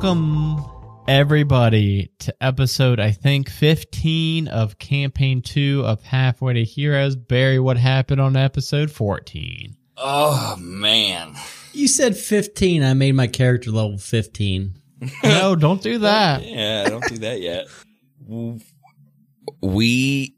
[0.00, 0.64] Welcome
[1.08, 7.16] everybody to episode I think 15 of campaign 2 of Halfway to Heroes.
[7.16, 9.74] Barry, what happened on episode 14?
[9.96, 11.34] Oh man.
[11.72, 12.84] You said 15.
[12.84, 14.80] I made my character level 15.
[15.24, 16.42] no, don't do that.
[16.44, 17.66] Yeah, don't do that yet.
[19.60, 20.36] We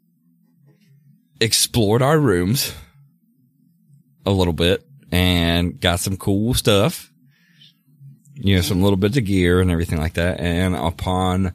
[1.38, 2.72] explored our rooms
[4.24, 7.09] a little bit and got some cool stuff.
[8.42, 10.40] You know, some little bits of gear and everything like that.
[10.40, 11.54] And upon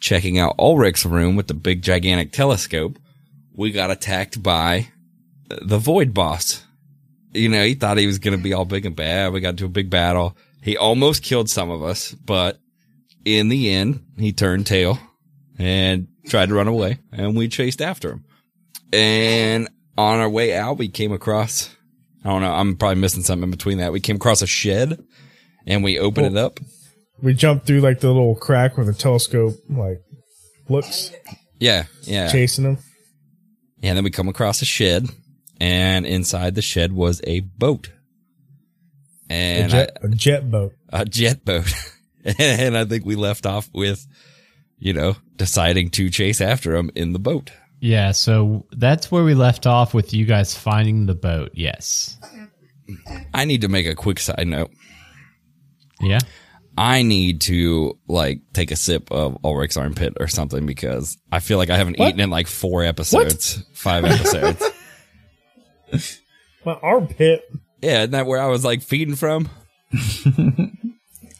[0.00, 2.98] checking out Ulrich's room with the big gigantic telescope,
[3.54, 4.88] we got attacked by
[5.48, 6.64] the Void Boss.
[7.34, 9.32] You know, he thought he was going to be all big and bad.
[9.32, 10.36] We got into a big battle.
[10.62, 12.58] He almost killed some of us, but
[13.24, 14.98] in the end, he turned tail
[15.58, 18.24] and tried to run away and we chased after him.
[18.92, 21.74] And on our way out, we came across,
[22.24, 23.92] I don't know, I'm probably missing something in between that.
[23.92, 25.04] We came across a shed
[25.68, 26.58] and we open Well- it up.
[27.22, 30.00] We jump through like the little crack where the telescope like
[30.68, 31.10] looks
[31.60, 31.84] Yeah.
[32.02, 32.28] Yeah.
[32.30, 32.78] chasing them.
[33.82, 35.08] And then we come across a shed
[35.60, 37.90] and inside the shed was a boat.
[39.30, 40.72] A And jet, a jet boat.
[40.90, 41.72] A jet boat.
[42.38, 44.06] and I think we left off with,
[44.78, 47.50] you know, deciding to chase after him in the boat.
[47.80, 51.50] Yeah, so that's where we left off with you guys finding the boat.
[51.54, 52.16] Yes.
[53.34, 54.70] I need to make a quick side note.
[56.00, 56.18] Yeah.
[56.76, 61.58] I need to like take a sip of Ulrich's armpit or something because I feel
[61.58, 62.08] like I haven't What?
[62.10, 64.62] eaten in like four episodes, five episodes.
[66.64, 67.42] My armpit.
[67.82, 69.48] yeah, isn't that where I was like feeding from?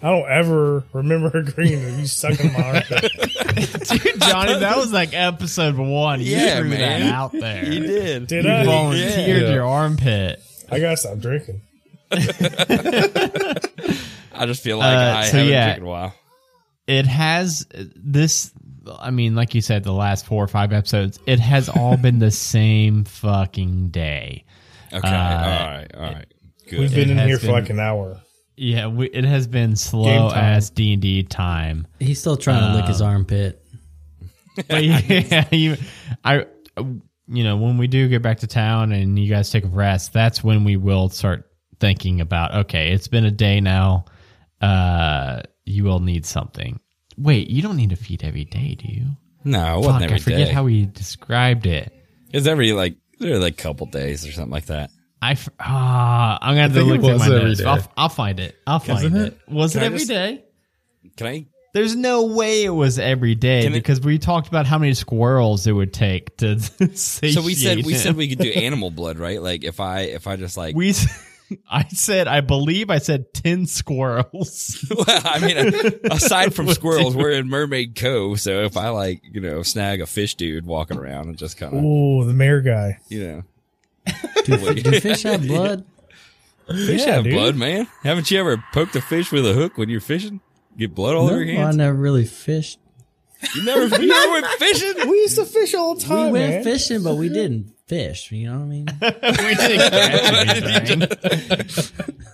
[0.00, 3.12] I don't ever remember agreeing to you sucking my armpit.
[4.02, 6.20] Dude, Johnny, that was like episode one.
[6.20, 7.00] You Yeah, threw man.
[7.00, 7.64] that out there.
[7.64, 8.26] You did.
[8.28, 8.64] Did You I?
[8.64, 9.52] volunteered Yeah.
[9.54, 10.40] your armpit.
[10.70, 11.60] I gotta stop drinking.
[14.38, 15.64] I just feel like Uh, I so haven't yeah.
[15.66, 16.14] drank in a while.
[16.86, 18.50] it has this
[19.00, 22.18] i mean like you said the last four or five episodes it has all been
[22.18, 24.44] the same fucking day
[24.90, 25.06] Okay.
[25.06, 25.16] Uh, all
[25.50, 25.86] right.
[25.94, 26.26] All right.
[26.66, 26.78] Good.
[26.80, 28.18] We've been It in has here for been- like an hour.
[28.56, 30.44] yeah we, it has been slow time.
[30.56, 33.62] as d&d time He's still trying to lick his armpit.
[34.68, 35.76] but yeah you
[36.24, 36.46] i
[37.28, 40.12] you know when we do get back to town and you guys take a rest
[40.14, 41.44] that's when we will start
[41.78, 44.04] thinking about okay it's been a day now
[44.60, 46.80] uh you will need something
[47.16, 49.06] wait you don't need to feed every day do you
[49.44, 50.52] no, it wasn't Fuck, every i forget day.
[50.52, 51.92] how we described it
[52.32, 54.90] It's every like there like couple days or something like that.
[55.22, 57.60] I ah, I'm gonna have to look it through my every notes.
[57.64, 58.54] I'll, I'll find it.
[58.66, 59.32] I'll find it.
[59.32, 59.38] it?
[59.48, 60.44] Was Can it I every just- day?
[61.16, 61.46] Can I?
[61.74, 64.94] There's no way it was every day Can it- because we talked about how many
[64.94, 66.58] squirrels it would take to.
[66.94, 69.42] So we said we said we could do animal blood, right?
[69.42, 70.94] Like if I if I just like we.
[71.50, 74.84] S- I said I believe I said ten squirrels.
[74.94, 78.40] Well, I mean, aside from squirrels, we're in Mermaid Cove.
[78.40, 81.74] So if I like, you know, snag a fish dude walking around and just kind
[81.76, 82.98] of, Oh, the mayor guy.
[83.08, 83.42] you know,
[84.44, 85.84] Do, do fish have blood?
[86.66, 87.34] fish Yeah, have dude.
[87.34, 87.86] blood, man.
[88.02, 90.40] Haven't you ever poked a fish with a hook when you're fishing?
[90.76, 91.74] Get blood all No, over your hands?
[91.74, 92.78] I never really fished.
[93.54, 94.94] You never, you never went fishing.
[95.08, 96.26] We used to fish all the time.
[96.32, 96.64] We went man.
[96.64, 98.30] fishing, but we didn't fish.
[98.30, 98.86] You know what I mean?
[99.02, 102.14] we didn't catch anything.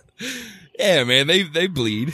[0.79, 2.13] Yeah, man, they they bleed.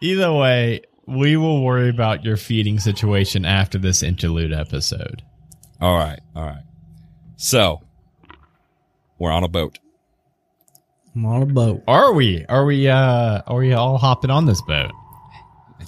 [0.00, 5.22] Either way, we will worry about your feeding situation after this interlude episode.
[5.80, 6.64] All right, all right.
[7.36, 7.82] So
[9.18, 9.78] we're on a boat.
[11.14, 11.82] I'm on a boat.
[11.86, 12.44] Are we?
[12.46, 12.88] Are we?
[12.88, 14.90] Uh, are we all hopping on this boat?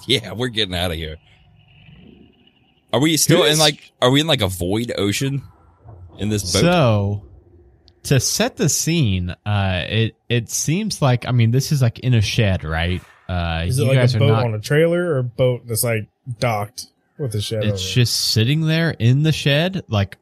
[0.07, 1.17] Yeah, we're getting out of here.
[2.91, 3.91] Are we still in like?
[4.01, 5.43] Are we in like a void ocean
[6.17, 6.61] in this boat?
[6.61, 7.23] So,
[8.03, 12.13] to set the scene, uh, it it seems like I mean this is like in
[12.13, 13.01] a shed, right?
[13.27, 14.45] Uh, Is it you like guys a boat not.
[14.45, 16.07] on a trailer or a boat that's like
[16.39, 16.87] docked
[17.19, 17.63] with a shed?
[17.63, 20.17] it's over just sitting there in the shed, like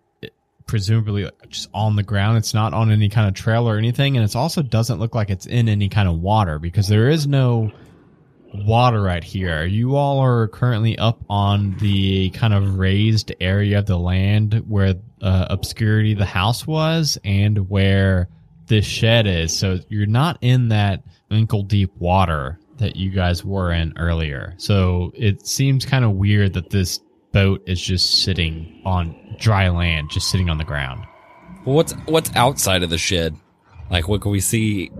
[0.66, 2.38] presumably like, just on the ground.
[2.38, 5.30] It's not on any kind of trail or anything, and it also doesn't look like
[5.30, 7.72] it's in any kind of water because there is no
[8.54, 9.66] water right here.
[9.66, 14.96] You all are currently up on the kind of raised area of the land where
[15.22, 18.30] uh, obscurity the house was and where
[18.68, 19.58] this shed is.
[19.58, 24.54] So you're not in that ankle deep water that you guys were in earlier.
[24.58, 27.00] So it seems kind of weird that this
[27.32, 31.06] boat is just sitting on dry land, just sitting on the ground.
[31.64, 33.36] What's what's outside of the shed?
[33.90, 34.92] Like, what can we see?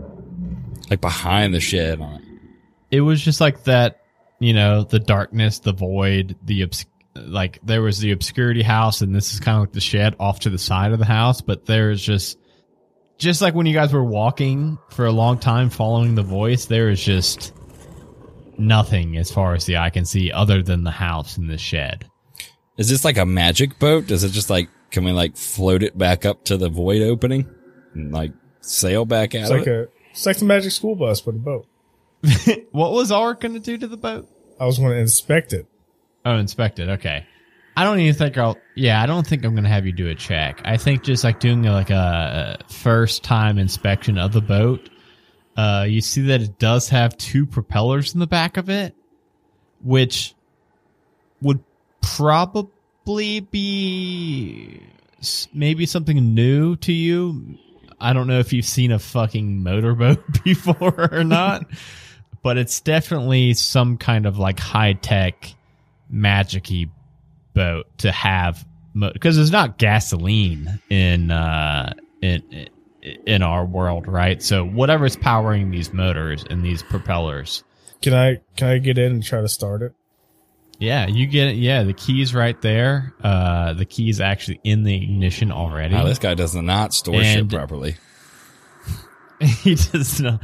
[0.90, 2.00] Like behind the shed.
[2.00, 2.27] it
[3.00, 4.00] was just like that
[4.40, 6.86] you know the darkness the void the obs-
[7.16, 10.40] like there was the obscurity house and this is kind of like the shed off
[10.40, 12.38] to the side of the house but there's just
[13.18, 16.88] just like when you guys were walking for a long time following the voice there
[16.88, 17.52] is just
[18.56, 22.08] nothing as far as the eye can see other than the house and the shed.
[22.76, 24.06] Is this like a magic boat?
[24.08, 27.48] Does it just like can we like float it back up to the void opening
[27.94, 29.70] and like sail back out It's of like it?
[29.70, 31.67] a it's like the magic school bus with a boat.
[32.72, 34.28] What was Art going to do to the boat?
[34.60, 35.66] I was going to inspect it.
[36.24, 36.88] Oh, inspect it.
[36.88, 37.24] Okay.
[37.78, 38.56] I don't even think I'll.
[38.74, 40.60] Yeah, I don't think I'm gonna have you do a check.
[40.64, 44.90] I think just like doing like a first time inspection of the boat.
[45.56, 48.96] Uh, you see that it does have two propellers in the back of it,
[49.80, 50.34] which
[51.40, 51.62] would
[52.00, 54.82] probably be
[55.54, 57.58] maybe something new to you.
[58.00, 61.64] I don't know if you've seen a fucking motorboat before or not,
[62.42, 65.54] but it's definitely some kind of like high tech
[66.12, 66.88] magicy
[67.54, 68.64] boat to have
[69.12, 71.92] because there's not gasoline in uh
[72.22, 72.68] in
[73.26, 74.42] in our world right?
[74.42, 77.62] So whatever's powering these motors and these propellers.
[78.02, 79.92] Can I can I get in and try to start it?
[80.80, 81.56] yeah you get it.
[81.56, 83.12] Yeah the keys right there.
[83.22, 85.94] Uh the keys actually in the ignition already.
[85.94, 87.96] Wow, this guy does not store shit And- properly.
[89.40, 90.42] he does not.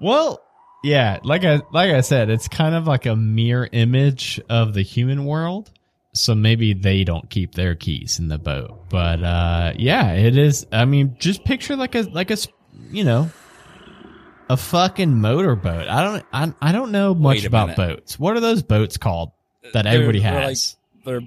[0.00, 0.42] Well
[0.82, 4.82] yeah like i like i said it's kind of like a mirror image of the
[4.82, 5.70] human world
[6.14, 10.66] so maybe they don't keep their keys in the boat but uh yeah it is
[10.72, 12.48] i mean just picture like a like a s-
[12.90, 13.30] you know
[14.48, 17.76] a fucking motorboat i don't i, I don't know much about minute.
[17.96, 19.30] boats what are those boats called
[19.72, 21.20] that They're- everybody they're has They're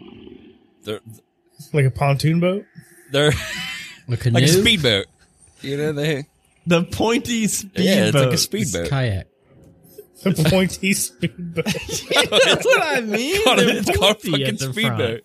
[0.84, 1.00] they're
[1.74, 2.66] Like a pontoon boat?
[3.12, 3.32] they're
[4.10, 4.36] A canoe?
[4.36, 5.06] like a speedboat.
[5.62, 6.26] You know they
[6.68, 8.90] the pointy speedboat yeah, it's like a It's speedboat.
[8.90, 9.28] kayak.
[10.24, 11.66] A pointy speedboat.
[11.66, 15.22] that's what i mean Called- They're it's called pointy fucking at the speedboat.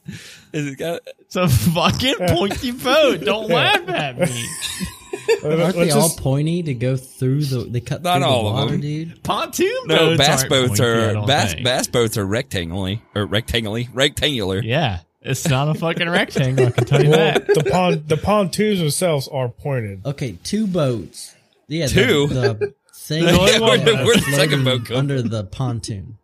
[0.52, 3.20] Is it got It's a fucking pointy boat.
[3.20, 4.44] Don't laugh at me.
[5.44, 7.58] Aren't they all just- pointy to go through the?
[7.64, 8.80] They cut Not through all the of water, them.
[8.80, 9.22] dude.
[9.22, 11.64] Pontoon no boats bass aren't boats pointy, are bass think.
[11.64, 14.60] bass boats are rectangly or rectangly rectangular.
[14.62, 16.66] Yeah, it's not a fucking rectangle.
[16.66, 17.46] I can tell you well, that.
[17.46, 20.04] the pon the pontoons themselves are pointed.
[20.04, 21.34] Okay, two boats.
[21.68, 22.26] Yeah, the- Two?
[22.26, 22.74] The,
[23.10, 26.16] thing The only one- uh, where'd the second boat come under the pontoon.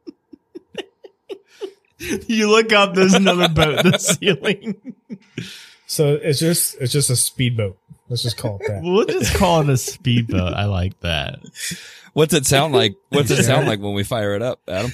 [1.99, 4.95] You look up, there's another boat in the ceiling.
[5.87, 7.79] So it's just it's just a speedboat.
[8.09, 8.83] Let's just call it that.
[8.83, 10.53] We'll just call it a speedboat.
[10.53, 11.41] I like that.
[12.13, 12.97] What's it sound like?
[13.09, 14.93] What's it sound like when we fire it up, Adam?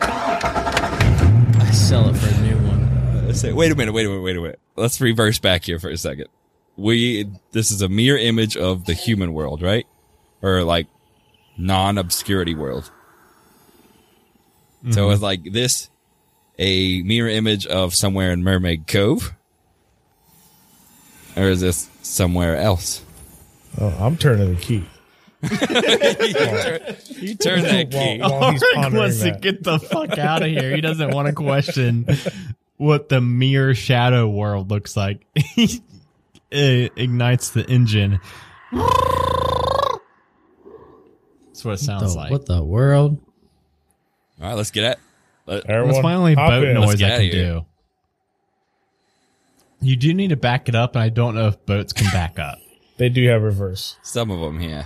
[0.00, 3.26] I sell it for a new one.
[3.26, 4.60] Let's say, wait a minute, wait a minute, wait a minute.
[4.76, 6.28] Let's reverse back here for a second.
[6.76, 9.86] We this is a mirror image of the human world, right?
[10.42, 10.88] Or like
[11.56, 12.90] non-obscurity world.
[14.90, 15.12] So mm-hmm.
[15.12, 15.88] it's like this
[16.58, 19.34] a mirror image of somewhere in Mermaid Cove?
[21.36, 23.02] Or is this somewhere else?
[23.80, 24.84] Oh, I'm turning the key.
[27.20, 28.18] You turn that key.
[28.20, 30.74] While- while he's Auric pondering wants to get the fuck out of here.
[30.74, 32.06] He doesn't want to question
[32.76, 35.26] what the mirror shadow world looks like.
[35.34, 35.80] He
[36.54, 38.20] ignites the engine.
[38.72, 38.84] That's
[41.64, 42.30] what it sounds The- like.
[42.30, 43.20] what the world?
[44.40, 44.98] All right, let's get it.
[45.46, 46.74] Let, Everyone, That's my only boat in.
[46.74, 47.66] noise I can do.
[49.80, 52.38] You do need to back it up, and I don't know if boats can back
[52.38, 52.58] up.
[52.96, 53.96] They do have reverse.
[54.04, 54.84] some of them, yeah.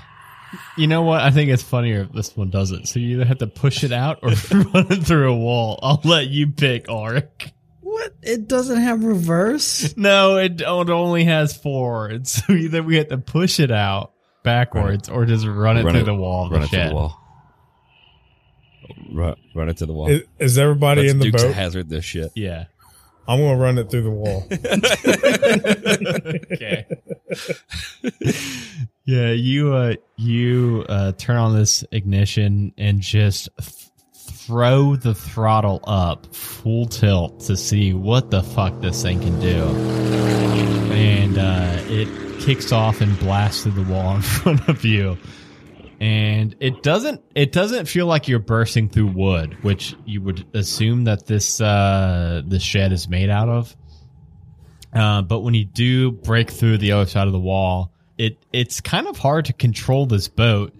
[0.78, 1.20] You know what?
[1.20, 2.86] I think it's funnier if this one doesn't.
[2.88, 5.78] So you either have to push it out or run it through a wall.
[5.82, 7.52] I'll let you pick, Auric.
[7.98, 8.14] What?
[8.22, 9.92] It doesn't have reverse?
[9.96, 12.26] No, it, oh, it only has forward.
[12.28, 14.12] So either we have to push it out
[14.44, 16.90] backwards or just run it Run through it- the wall Run the it to shed.
[16.90, 17.24] the wall.
[19.12, 20.08] Run, run it to the wall.
[20.08, 21.54] Is, is everybody Let's in the Dukes of boat?
[21.56, 22.30] Hazard this shit.
[22.36, 22.66] Yeah.
[23.26, 24.46] I'm gonna run it through the wall.
[26.52, 26.86] Okay.
[29.04, 33.87] yeah, you uh you uh turn on this ignition and just th-
[34.48, 39.62] throw the throttle up full tilt to see what the fuck this thing can do.
[40.94, 45.18] And uh it kicks off and blasts through the wall in front of you.
[46.00, 51.04] And it doesn't it doesn't feel like you're bursting through wood, which you would assume
[51.04, 53.76] that this uh this shed is made out of.
[54.94, 58.80] Uh, but when you do break through the other side of the wall, it it's
[58.80, 60.74] kind of hard to control this boat.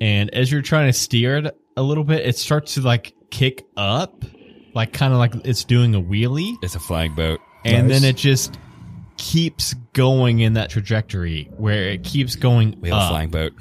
[0.00, 3.64] And as you're trying to steer it a little bit, it starts to like kick
[3.76, 4.24] up,
[4.74, 7.40] like kind of like it's doing a wheelie, It's a flying boat.
[7.64, 8.00] and Nice.
[8.00, 8.58] then it just
[9.16, 13.52] keeps going in that trajectory where it keeps going We have a flying boat.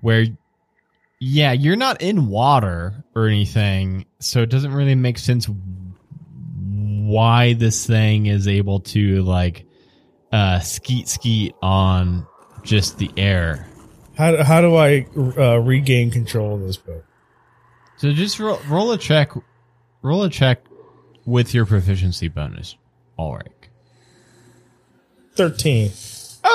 [0.00, 0.26] where
[1.20, 5.48] yeah you're not in water or anything so it doesn't really make sense
[6.60, 9.64] why this thing is able to like
[10.30, 12.26] uh skeet skeet on
[12.62, 13.66] just the air
[14.16, 17.04] How how do I uh, regain control of this boat?
[17.98, 19.32] So just roll, roll a check.
[20.02, 20.62] Roll a check
[21.26, 22.76] with your proficiency bonus,
[23.18, 23.52] Ulrich.
[25.34, 25.90] Thirteen.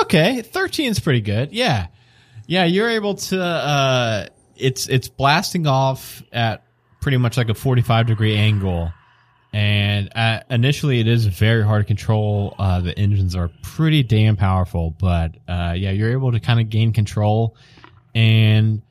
[0.02, 1.52] Okay, 13 is pretty good.
[1.52, 1.86] Yeah.
[2.46, 6.64] Yeah, you're able to uh it's it's blasting off at
[7.00, 8.92] pretty much like a 45 degree angle.
[9.52, 12.54] And uh, initially it is very hard to control.
[12.58, 16.68] Uh the engines are pretty damn powerful, but uh yeah, you're able to kind of
[16.70, 17.56] gain control
[18.14, 18.82] and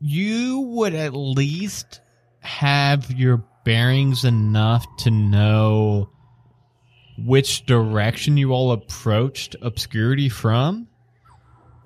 [0.00, 2.00] you would at least
[2.40, 6.10] have your bearings enough to know
[7.18, 10.86] which direction you all approached obscurity from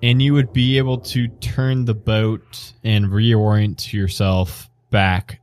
[0.03, 5.41] and you would be able to turn the boat and reorient yourself back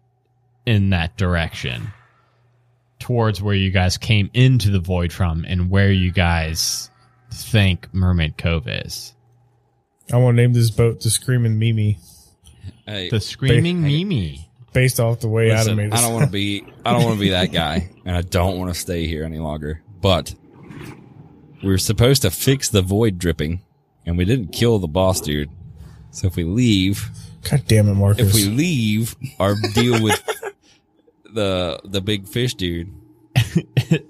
[0.66, 1.92] in that direction
[2.98, 6.90] towards where you guys came into the void from and where you guys
[7.32, 9.14] think mermaid cove is.
[10.12, 11.98] I want to name this boat the Screaming Mimi,
[12.90, 14.04] Hey, the screaming Hey.
[14.04, 16.64] mimi based off the way listen, Adam made I don't want to be.
[16.84, 19.38] I don't want to be that guy, and I don't want to stay here any
[19.38, 19.82] longer.
[20.00, 20.34] But
[21.62, 23.62] we were supposed to fix the void dripping,
[24.06, 25.50] and we didn't kill the boss dude.
[26.10, 27.08] So if we leave,
[27.48, 28.28] God damn it, Marcus.
[28.28, 30.20] if we leave our deal with
[31.32, 32.92] the the big fish dude,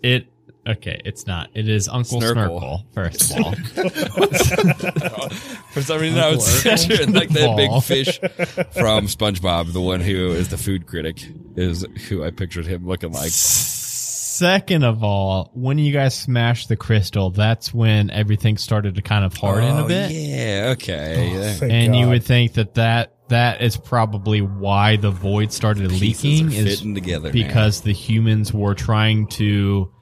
[0.03, 0.27] it
[0.71, 2.61] okay it's not it is uncle Snurkle.
[2.61, 3.55] snurkle, first of all
[5.73, 10.31] for some reason I was picturing like that big fish from SpongeBob, the one who
[10.33, 11.23] is the food critic,
[11.57, 13.31] is who I pictured him looking like.
[13.31, 19.25] Second of all, when you guys smashed the crystal, that's when everything started to kind
[19.25, 20.11] of harden Oh, a bit.
[20.11, 21.15] Yeah, okay.
[21.37, 21.53] Oh, Yeah.
[21.55, 26.25] thank and you would think that, that that is probably why the void started Pieces
[26.25, 29.93] leaking are is fitting together because the humans were trying to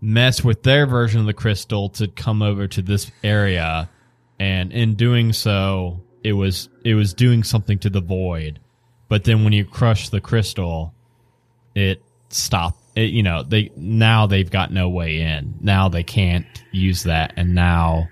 [0.00, 3.88] mess with their version of the crystal to come over to this area
[4.38, 8.60] and in doing so it was it was doing something to the void
[9.08, 10.94] but then when you crush the crystal
[11.74, 16.46] it stopped it, you know they now they've got no way in now they can't
[16.70, 18.08] use that and now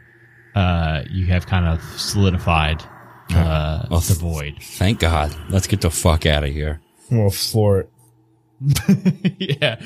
[0.56, 2.82] uh you have kind of solidified
[3.30, 5.36] uh Well, the void Thank God.
[5.50, 6.80] Let's get the fuck out of here.
[7.10, 7.90] I'm gonna floor it.
[9.60, 9.80] yeah.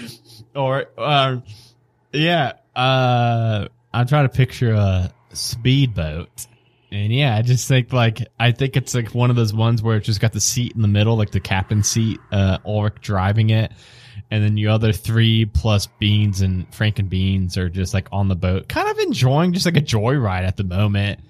[0.54, 1.42] Or um
[2.12, 6.46] yeah, uh I'm trying to picture a speedboat.
[6.92, 9.96] And yeah, I just think like I think it's like one of those ones where
[9.96, 13.50] it's just got the seat in the middle, like the captain seat, uh Ulrich driving
[13.50, 13.72] it.
[14.32, 18.28] And then the other three plus Beans and Frank and Beans are just like on
[18.28, 21.20] the boat, kind of enjoying just like a joyride at the moment.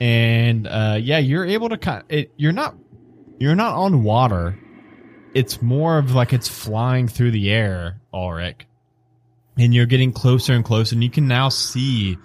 [0.00, 2.74] And uh yeah, you're able to kind it you're not
[3.38, 4.58] you're not on water
[5.34, 8.66] it's more of like it's flying through the air, Ulrich.
[9.60, 12.16] And you're getting closer and closer, and you can now see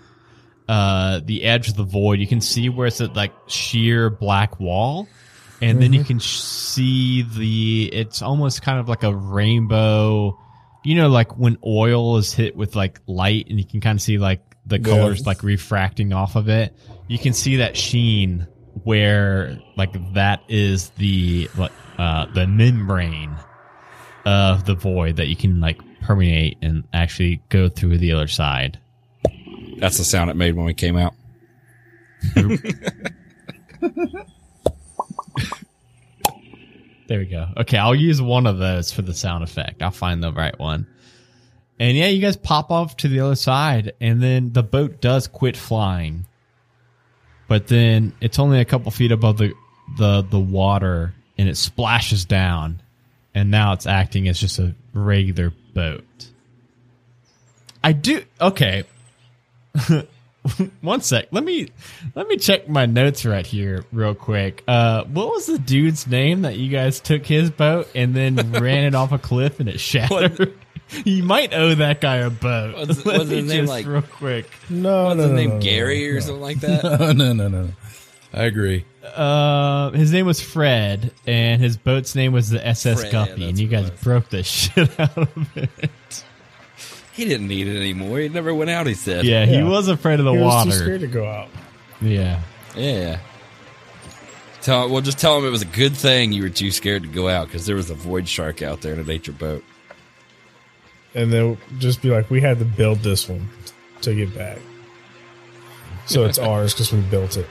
[0.68, 2.20] uh the edge of the void.
[2.20, 5.08] You can see where it's at like sheer black wall.
[5.62, 10.38] And then you can sh- see the it's almost kind of like a rainbow
[10.86, 14.01] you know like when oil is hit with like light and you can kind of
[14.01, 16.74] see like the colors like refracting off of it
[17.08, 18.48] you can see that sheen
[18.84, 23.36] where like that is the like uh the membrane
[24.25, 28.79] of the void that you can like permeate and actually go through the other side
[29.77, 31.13] That's the sound it made when we came out.
[37.07, 37.47] There we go.
[37.57, 39.81] Okay, I'll use one of those for the sound effect.
[39.83, 40.88] I'll find the right one.
[41.79, 45.27] And yeah, you guys pop off to the other side, and then the boat does
[45.27, 46.25] quit flying.
[47.47, 49.53] But then it's only a couple feet above the
[49.97, 52.81] the the water, and it splashes down,
[53.35, 56.29] and now it's acting as just a regular boat.
[57.84, 58.86] I do okay.
[60.82, 61.27] One sec.
[61.32, 61.70] Let me
[62.15, 64.63] let me check my notes right here real quick.
[64.67, 68.86] Uh what was the dude's name that you guys took his boat and then ran
[68.86, 70.53] it off a cliff and it shattered?
[71.05, 72.75] you might owe that guy a boat.
[72.88, 74.50] Was- Let was his name just like- real quick.
[74.70, 75.50] No, What's no, his no, name?
[75.50, 76.17] no, no, Gary no.
[76.17, 76.86] or something like that?
[77.01, 77.70] Oh, no, no, no.
[78.36, 78.84] I agree.
[79.04, 83.58] Uh his name was Fred and his boat's name was the SS Fred, Guppy and
[83.58, 86.24] you guys broke the shit out of it.
[87.13, 88.20] he didn't need it anymore.
[88.20, 89.24] He never went out, he said.
[89.25, 90.63] Yeah, he was afraid of the water.
[90.63, 91.48] He was too scared to go out.
[92.01, 92.42] Yeah.
[92.75, 93.20] Yeah.
[94.62, 97.10] Tell well, just tell him it was a good thing you were too scared to
[97.10, 99.63] go out because there was a void shark out there and it ate your boat.
[101.13, 103.48] And they'll just be like, we had to build this one
[104.01, 104.58] to get back.
[106.08, 107.48] So it's ours because we built it.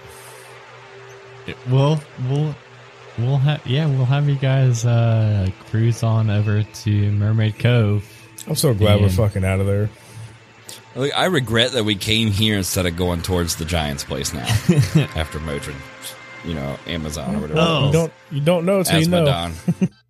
[1.47, 2.55] It- We'll we'll
[3.19, 8.09] we'll have yeah we'll have you guys uh cruise on over to Mermaid Cove.
[8.49, 9.89] I'm so glad we're fucking out of there.
[10.97, 14.41] Like, I regret that we came here instead of going towards the Giants' place now
[15.17, 15.75] after Motrin.
[16.45, 17.61] you know, Amazon or whatever.
[17.61, 17.87] Oh.
[17.87, 19.25] You don't you don't know until you know.
[19.25, 19.81] Asmodon.
[19.81, 20.04] You all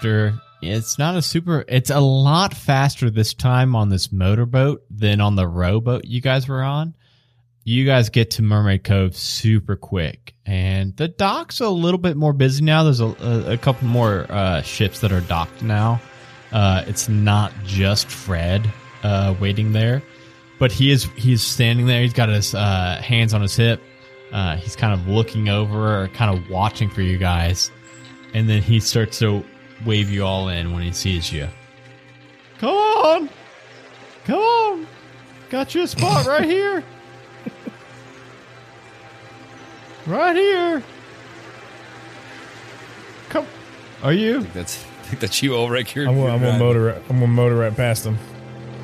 [0.00, 5.20] after it's not a super it's a lot faster this time on this motorboat than
[5.20, 6.94] on the rowboat you guys were on.
[7.64, 12.32] You guys get to Mermaid Cove super quick, and the dock's a little bit more
[12.32, 12.82] busy now.
[12.82, 16.00] There's a, a, a couple more uh, ships that are docked now.
[16.50, 18.66] Uh, it's not just Fred
[19.02, 20.02] uh, waiting there,
[20.58, 22.00] but he is he's standing there.
[22.00, 23.82] He's got his uh, hands on his hip.
[24.32, 27.70] Uh, he's kind of looking over, or kind of watching for you guys
[28.34, 29.44] and then he starts to
[29.84, 31.48] wave you all in when he sees you.
[32.58, 33.30] Come on,
[34.24, 34.86] come on,
[35.48, 36.84] got you a spot right here,
[40.06, 40.82] right here.
[43.30, 43.46] Come,
[44.02, 44.38] are you?
[44.38, 45.94] I think that's I think that's you, Ulrich.
[45.96, 48.18] You're, I'm gonna, I'm gonna motor I'm gonna motor right past him.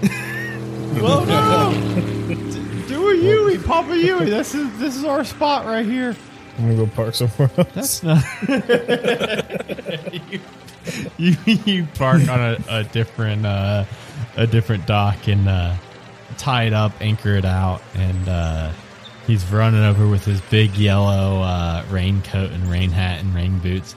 [0.97, 2.35] Well, no,
[2.88, 4.25] do a Yui, Papa Yui.
[4.31, 6.17] This is this is our spot right here.
[6.59, 7.69] I'm gonna go park somewhere else.
[7.75, 8.25] That's not.
[10.23, 10.41] you,
[11.19, 13.85] you you park on a, a different uh,
[14.37, 15.75] a different dock and uh,
[16.39, 18.73] tie it up, anchor it out, and uh,
[19.27, 23.95] he's running over with his big yellow uh, raincoat and rain hat and rain boots.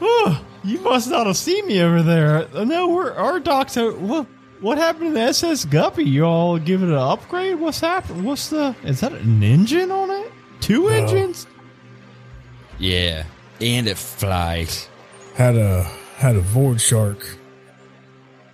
[0.00, 2.48] Oh, you must not have seen me over there.
[2.64, 3.76] No, we're our docks.
[3.76, 4.26] Are, what
[4.60, 6.04] what happened to the SS Guppy?
[6.04, 7.60] You all give it an upgrade?
[7.60, 8.24] What's happened?
[8.24, 8.74] What's the?
[8.84, 10.32] Is that an engine on it?
[10.60, 11.46] Two engines?
[12.78, 13.24] Yeah,
[13.60, 14.88] and it flies.
[15.34, 15.82] Had a
[16.16, 17.36] had a void shark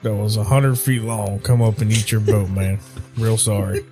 [0.03, 2.79] that was a hundred feet long come up and eat your boat, man.
[3.17, 3.85] Real sorry.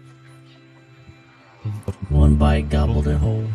[2.09, 3.47] One bite gobbled it whole.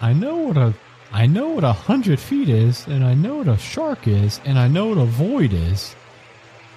[0.00, 0.74] I know what a
[1.10, 4.58] I know what a hundred feet is, and I know what a shark is, and
[4.58, 5.94] I know what a void is.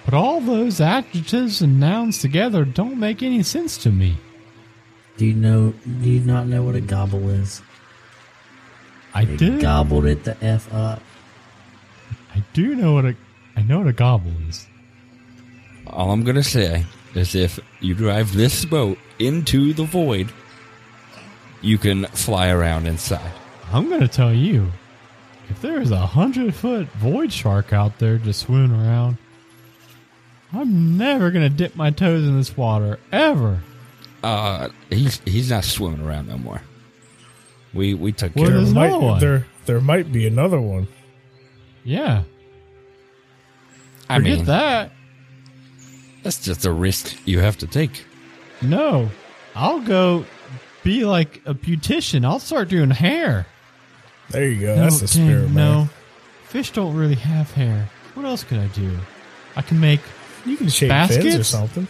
[0.04, 4.16] But all those adjectives and nouns together don't make any sense to me.
[5.16, 5.72] Do you know?
[6.02, 7.62] Do you not know what a gobble is?
[9.14, 9.60] I They do.
[9.60, 11.02] gobbled it the f up.
[12.34, 13.14] I do know what a
[13.56, 14.66] I know what a gobble is.
[15.86, 20.32] All I'm gonna say is, if you drive this boat into the void,
[21.60, 23.32] you can fly around inside.
[23.70, 24.72] I'm gonna tell you,
[25.50, 29.18] if there is a hundred foot void shark out there just swimming around,
[30.54, 33.60] I'm never gonna dip my toes in this water ever.
[34.22, 36.60] Uh, he's he's not swimming around no more.
[37.74, 38.80] We we took Well, care there's of him.
[38.80, 39.20] might, another one.
[39.20, 40.88] There there might be another one.
[41.84, 42.22] Yeah,
[44.08, 44.92] I forget mean, that.
[46.22, 48.04] that's just a risk you have to take.
[48.60, 49.10] No,
[49.56, 50.24] I'll go
[50.84, 52.24] be like a beautician.
[52.24, 53.46] I'll start doing hair.
[54.30, 54.76] There you go.
[54.76, 55.54] No, That's the dang, spirit, man.
[55.54, 55.88] No,
[56.44, 57.88] fish don't really have hair.
[58.14, 58.96] What else could I do?
[59.56, 60.00] I can make
[60.46, 61.48] You can shape fins or Baskets?
[61.48, 61.88] something.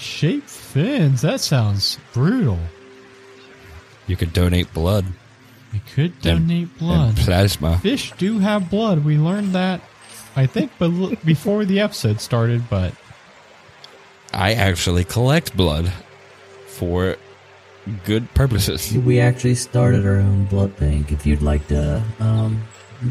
[0.00, 1.22] Shape fins.
[1.22, 2.58] That sounds brutal.
[4.06, 5.04] You could donate blood
[5.72, 7.16] You could donate and blood.
[7.16, 7.78] plasma.
[7.78, 9.04] Fish do have blood.
[9.04, 9.80] We learned that,
[10.34, 12.68] I think, bel- before the episode started.
[12.68, 12.92] But
[14.32, 15.92] I actually collect blood
[16.66, 17.16] for
[18.04, 18.92] good purposes.
[19.06, 21.12] We actually started our own blood bank.
[21.12, 22.62] If you'd like to um,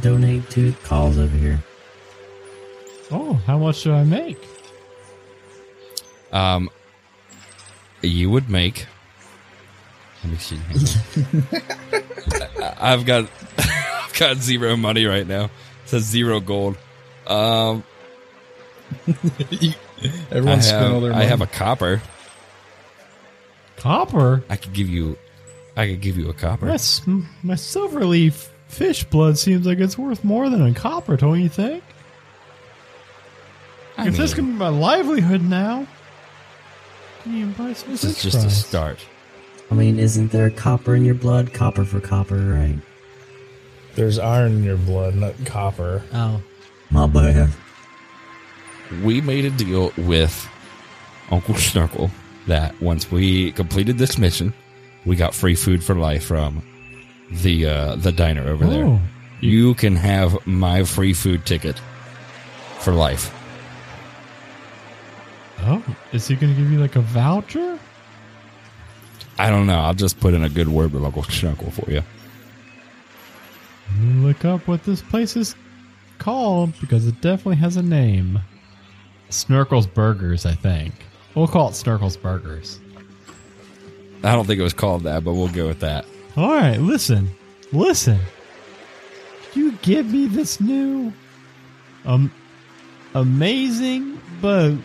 [0.01, 1.63] donate to calls over here.
[3.11, 4.37] oh, how much do I make?
[6.31, 6.69] Um,
[8.01, 8.85] you would make.
[10.23, 10.59] Let me see.
[12.61, 15.45] I- I've got, I've got zero money right now.
[15.45, 15.51] It
[15.85, 16.77] says zero gold.
[17.27, 17.83] Um,
[19.07, 19.75] I
[20.31, 22.01] Everyone spent all have, their I have a copper.
[23.77, 24.43] Copper.
[24.49, 25.17] I could give you,
[25.77, 26.65] I could give you a copper.
[26.67, 27.01] My, s-
[27.43, 31.49] my silver leaf fish blood seems like it's worth more than a copper, don't you
[31.49, 31.83] think?
[33.97, 35.87] I if this can be my livelihood now, can
[37.29, 38.99] you buy some this is fish just a start.
[39.71, 41.53] I mean, isn't there copper in your blood?
[41.53, 42.77] Copper for copper, right?
[43.95, 46.03] There's iron in your blood, not copper.
[46.13, 46.41] Oh,
[46.89, 47.49] my bad.
[49.03, 50.47] we made a deal with
[51.29, 52.09] Uncle Snarkle
[52.47, 54.53] that once we completed this mission,
[55.05, 56.63] we got free food for life from
[57.31, 59.01] the uh, the diner over Oh, there.
[59.41, 61.79] You can have my free food ticket
[62.79, 63.31] for life.
[65.63, 67.79] Oh, is he going to give you like a voucher?
[69.37, 69.79] I don't know.
[69.79, 72.03] I'll just put in a good word with Uncle Snarkle for you.
[74.01, 75.55] Look up what this place is
[76.17, 78.39] called because it definitely has a name.
[79.29, 80.93] Snorkel's Burgers, I think.
[81.35, 82.79] We'll call it Snarkles Burgers.
[84.23, 86.05] I don't think it was called that, but we'll go with that.
[86.35, 87.29] All right, listen,
[87.71, 88.19] listen.
[89.53, 91.13] You give me this new,
[92.05, 92.31] um,
[93.13, 94.79] amazing boat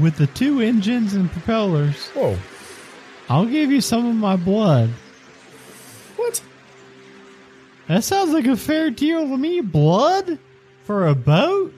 [0.00, 2.08] with the two engines and propellers.
[2.08, 2.36] Whoa.
[3.28, 4.90] I'll give you some of my blood.
[6.16, 6.42] What?
[7.88, 9.60] That sounds like a fair deal to me.
[9.60, 10.38] Blood
[10.84, 11.72] for a boat?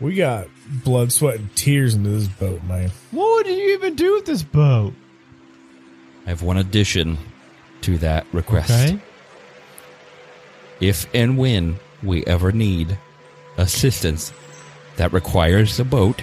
[0.00, 0.48] We got
[0.84, 2.90] blood, sweat, and tears into this boat, man.
[3.10, 4.94] What would you even do with this boat?
[6.26, 7.18] I have one addition
[7.82, 8.70] to that request.
[8.70, 8.98] Okay.
[10.80, 12.98] If and when we ever need
[13.56, 14.32] assistance
[14.96, 16.22] that requires a boat,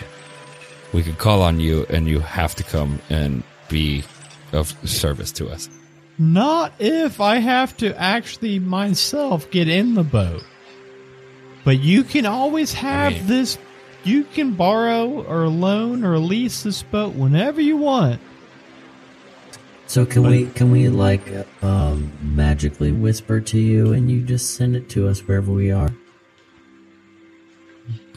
[0.93, 4.03] we can call on you and you have to come and be
[4.51, 5.69] of service to us.
[6.17, 10.43] Not if I have to actually myself get in the boat.
[11.63, 13.57] But you can always have mean- this.
[14.03, 18.19] You can borrow or loan or lease this boat whenever you want.
[19.85, 21.21] So can we can we like
[21.61, 25.93] um magically whisper to you and you just send it to us wherever we are?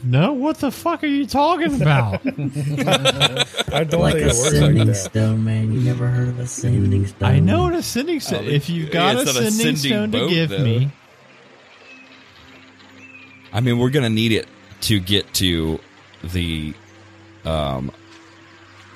[0.05, 2.21] No, what the fuck are you talking about?
[3.73, 4.95] I don't like think a it works like sending that.
[4.95, 5.71] stone, man.
[5.73, 7.27] You never heard of a sending stone?
[7.27, 8.45] I know what a sending stone.
[8.45, 10.59] If you've yeah, got a it's not a sending, sending stone to give though.
[10.63, 10.91] me,
[13.51, 14.47] I mean, we're gonna need it
[14.81, 15.79] to get to
[16.23, 16.73] the.
[17.43, 17.91] Um.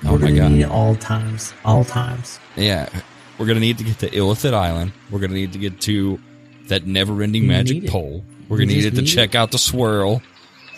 [0.04, 0.52] Oh We're my gonna god!
[0.52, 2.38] need it all times, all times.
[2.56, 2.88] Yeah,
[3.36, 4.92] we're gonna need to get to Illithid Island.
[5.10, 6.20] We're gonna need to get to
[6.68, 7.90] that never-ending You magic need it.
[7.90, 8.24] pole.
[8.48, 10.22] We're gonna need just it to need check out the swirl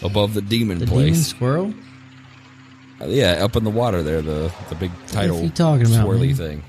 [0.03, 1.75] above the demon The demon squirrel.
[3.01, 6.29] Uh, yeah, up in the water there, the the big title you talking about, swirly
[6.29, 6.35] man?
[6.35, 6.65] thing.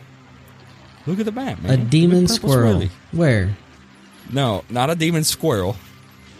[1.05, 1.71] Look at the map, man.
[1.71, 2.75] A demon squirrel.
[2.75, 2.89] swirly.
[3.11, 3.55] Where?
[4.31, 5.75] No, not a demon squirrel.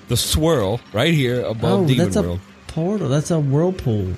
[0.07, 2.39] The swirl right here above oh, Demon that's World.
[2.39, 3.09] a portal.
[3.09, 4.13] That's a whirlpool.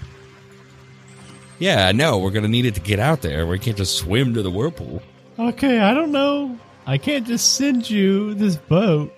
[1.59, 2.17] Yeah, I know.
[2.19, 3.47] We're gonna need it to get out there.
[3.47, 5.01] We can't just swim to the whirlpool.
[5.39, 6.57] okay, I don't know.
[6.85, 9.11] I can't just send you this boat,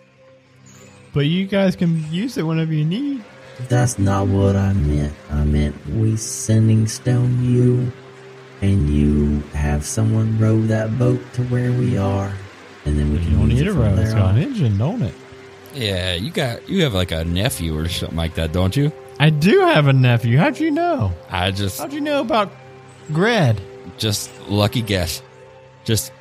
[1.14, 3.24] but you guys can use it whenever you need.
[3.70, 5.14] That's not what I meant.
[5.32, 7.92] I meant we sending stone you,
[8.62, 12.32] and you have someone row that boat to where we are,
[12.86, 14.00] and then we can You don't use need it a from road.
[14.00, 15.14] It's there got an engine, don't it?
[15.74, 18.92] Yeah, you got you have like a nephew or something like that, don't you?
[19.20, 20.38] I do have a nephew.
[20.38, 21.14] How'd you know?
[21.30, 22.52] I just How'd you know about
[23.12, 23.62] Gred?
[23.98, 25.22] just lucky guess.
[25.84, 26.12] Just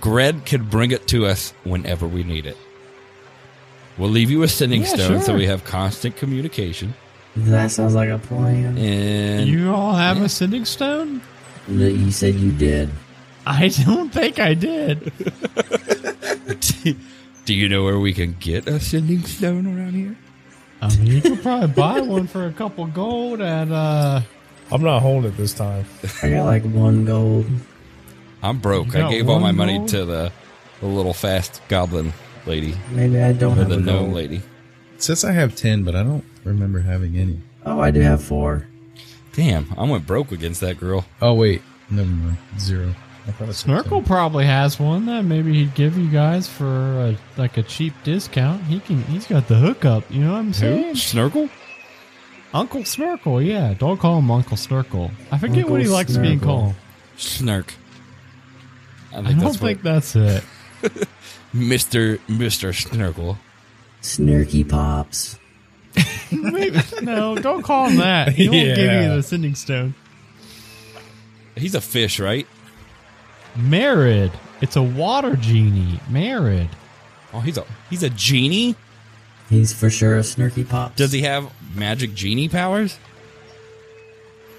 [0.00, 2.56] Gred could bring it to us whenever we need it.
[3.98, 6.94] We'll leave you a sending Yeah, stone so we have constant communication.
[7.36, 8.76] That sounds like a plan.
[8.78, 10.24] And You all have yeah.
[10.24, 11.20] a sending stone?
[11.68, 12.90] No, You said you did.
[13.46, 15.12] I don't think I did.
[17.44, 20.16] do you know where we can get a sending stone around here?
[20.80, 24.20] I mean, you could probably buy one for a couple gold at uh.
[24.72, 25.84] I'm not holding it this time.
[26.22, 27.46] I got like one gold.
[28.42, 28.96] I'm broke.
[28.96, 30.32] I gave all my one money to the,
[30.80, 32.12] the little fast goblin
[32.46, 34.14] lady Maybe I don't or have the a gnome gold.
[34.14, 34.42] lady.
[34.94, 37.40] It says I have 10, but I don't remember having any.
[37.66, 38.66] Oh, I do have four.
[39.32, 41.04] Damn, I went broke against that girl.
[41.20, 41.62] Oh, wait.
[41.90, 42.36] Never mind.
[42.58, 42.94] Zero.
[43.26, 47.16] I thought it Snorkel probably has one that maybe he'd give you guys for a,
[47.38, 48.62] like a cheap discount.
[48.64, 49.02] He can.
[49.04, 50.04] He's got the hookup.
[50.10, 50.94] You know what I'm saying?
[50.94, 51.48] Snurkle?
[52.52, 53.40] Uncle Snorkel.
[53.42, 55.10] Yeah, don't call him Uncle Snorkel.
[55.32, 56.60] I forget what he Uncle likes being Snorkel.
[56.60, 56.74] called.
[57.16, 57.74] Snark.
[59.12, 60.44] I I don't that's think what that's it.
[61.54, 62.18] Mr.
[62.26, 62.72] Mr.
[62.72, 63.38] Snurkle.
[64.02, 65.38] Snurky pops.
[66.32, 68.32] Maybe, no, don't call him that.
[68.32, 69.94] He won't give you the sending stone.
[71.56, 72.46] He's a fish, right?
[73.56, 74.32] Marid.
[74.60, 76.00] It's a water genie.
[76.10, 76.68] Marid.
[77.32, 78.74] Oh, he's a he's a genie.
[79.48, 80.96] He's for sure a snurky pops.
[80.96, 82.98] Does he have magic genie powers?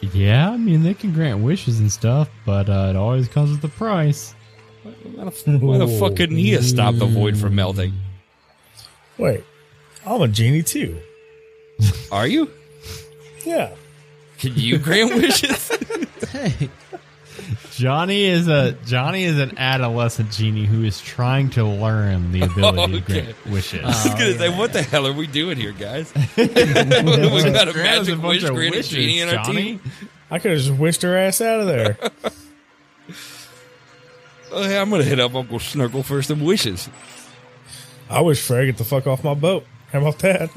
[0.02, 3.64] Yeah, I mean they can grant wishes and stuff, but uh, it always comes with
[3.64, 4.34] a price.
[4.86, 7.94] Why the, why the fuck couldn't he have stopped the void from melting?
[9.18, 9.44] Wait,
[10.06, 11.00] I'm a genie too.
[12.12, 12.52] Are you?
[13.44, 13.74] Yeah.
[14.38, 15.72] Can you grant wishes?
[16.30, 16.70] Hey,
[17.72, 22.94] Johnny is a Johnny is an adolescent genie who is trying to learn the ability
[22.94, 23.22] to Okay.
[23.24, 23.82] grant wishes.
[23.84, 26.14] I was gonna oh, say, what the hell are we doing here, guys?
[26.38, 29.64] We've got a magic bunch wish of granted genie in our Johnny.
[29.64, 29.82] team.
[30.30, 31.98] I could have just wished her ass out of there.
[34.56, 36.90] Oh, hey, I'm gonna hit up Uncle Snurkle for some wishes.
[38.10, 39.66] I wish Fred get the fuck off my boat.
[39.92, 40.50] How about that?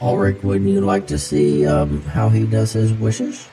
[0.00, 3.48] Ulrich, wouldn't you like to see um, how he does his wishes?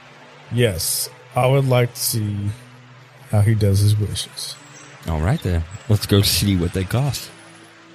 [0.53, 2.37] yes, I would like to see
[3.31, 4.55] how he does his wishes.
[5.07, 7.29] All right then, let's go see what they cost.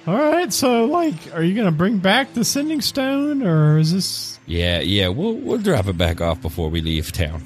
[0.05, 4.39] All right, so like, are you gonna bring back the sending stone, or is this?
[4.45, 7.43] Yeah, yeah, we'll we'll drop it back off before we leave town.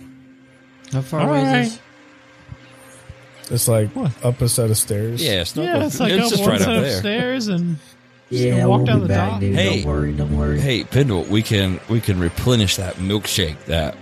[0.91, 1.61] How far All away right.
[1.61, 1.81] is this?
[3.51, 4.11] It's like What?
[4.25, 5.23] up a set of stairs.
[5.23, 5.79] Yeah, Snorkel.
[5.81, 7.77] Yeah, it's like up just one right set up of stairs and
[8.29, 9.39] Just Yeah, walk we'll down be the back, dock.
[9.41, 9.55] dude.
[9.55, 9.81] Hey.
[9.83, 10.59] Don't worry, don't worry.
[10.59, 13.95] Hey, Pendle, we can we can replenish that milkshake that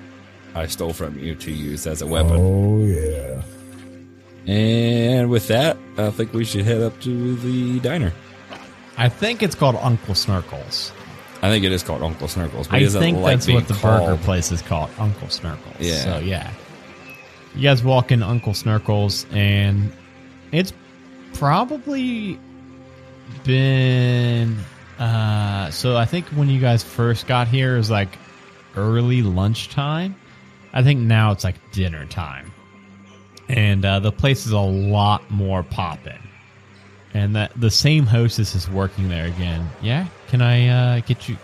[0.56, 2.38] I stole from you to use as a weapon.
[2.40, 3.42] Oh yeah.
[4.48, 8.14] And with that, I think we should head up to the diner.
[8.98, 10.92] I think it's called Uncle Snurkles.
[11.42, 14.06] I think it is called Uncle Snurkles, but I think like that's what the called.
[14.08, 15.78] burger place is called, Uncle Snurkles.
[15.80, 16.04] Yeah.
[16.04, 16.52] So yeah,
[17.56, 19.92] you guys walk in Uncle Snurkles, and
[20.52, 20.74] it's
[21.34, 22.40] probably
[23.44, 24.58] been.
[24.98, 28.18] Uh, so I think when you guys first got here is like
[28.76, 30.16] early lunchtime.
[30.74, 32.52] I think now it's like dinner time,
[33.48, 36.20] and uh, the place is a lot more popping.
[37.12, 39.68] And that the same hostess is working there again.
[39.82, 41.38] Yeah, can I uh, get you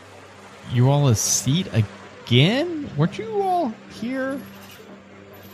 [0.72, 2.88] you all a seat again?
[2.96, 4.40] Weren't you all here?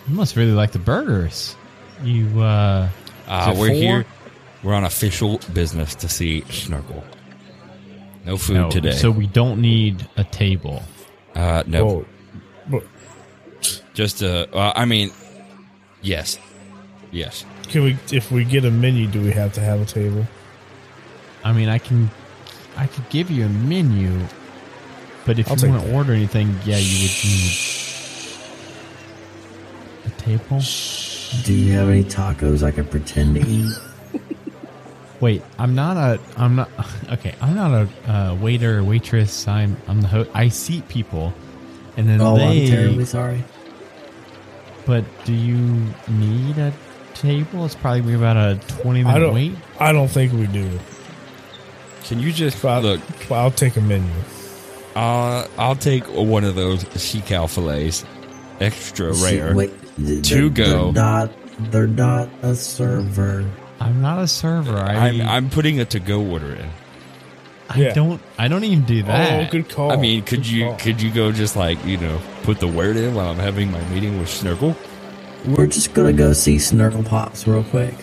[0.07, 1.55] You must really like the burgers.
[2.03, 2.89] You uh,
[3.27, 3.75] Uh, we're four?
[3.75, 4.05] here.
[4.63, 7.03] We're on official business to see Snorkel.
[8.25, 8.91] No food no, today.
[8.91, 10.83] so we don't need a table.
[11.35, 12.05] uh, no, Whoa.
[12.69, 12.83] But
[13.95, 15.09] just uh, uh, I mean,
[16.01, 16.37] yes,
[17.11, 17.43] yes.
[17.69, 17.97] can we?
[18.11, 20.25] If we get a menu, do we have to have a table?
[21.43, 22.11] I mean, I can,
[22.77, 24.11] I could give you a menu,
[25.25, 27.80] but if I'll you want to order anything, yeah, you would need a
[30.21, 30.61] table.
[31.45, 33.71] Do you have any tacos I can pretend to eat?
[35.21, 36.19] Wait, I'm not a.
[36.37, 36.69] I'm not.
[37.11, 39.45] Okay, I'm not a uh, waiter or waitress.
[39.47, 39.75] I'm.
[39.87, 40.29] I'm the host.
[40.33, 41.33] I seat people,
[41.97, 42.63] and then Oh, they.
[42.63, 43.43] I'm terribly sorry.
[44.85, 45.57] But do you
[46.07, 46.73] need a
[47.13, 47.65] table?
[47.65, 49.33] It's probably be about a 20 I minute don't.
[49.33, 49.55] wait.
[49.79, 50.79] I don't think we do.
[52.05, 53.01] Can you just But look?
[53.31, 54.09] I'll take a menu.
[54.95, 58.03] Uh, I'll take one of those sea cow fillets,
[58.61, 59.55] extra rare.
[59.55, 60.91] Wait, th- To they're- go.
[60.91, 61.31] They're not.
[61.71, 63.45] They're not a server.
[63.79, 64.77] I'm not a server.
[64.77, 66.69] I, I'm I'm putting a to go order in.
[67.69, 67.93] I Yeah.
[67.93, 68.21] don't.
[68.37, 69.47] I don't even do that.
[69.47, 69.91] Oh, good call.
[69.91, 70.77] I mean, could Good you call.
[70.77, 73.83] could you go just like you know put the word in while I'm having my
[73.89, 74.75] meeting with Snurgle?
[75.45, 77.95] We're just gonna go see Snurgle Pops real quick.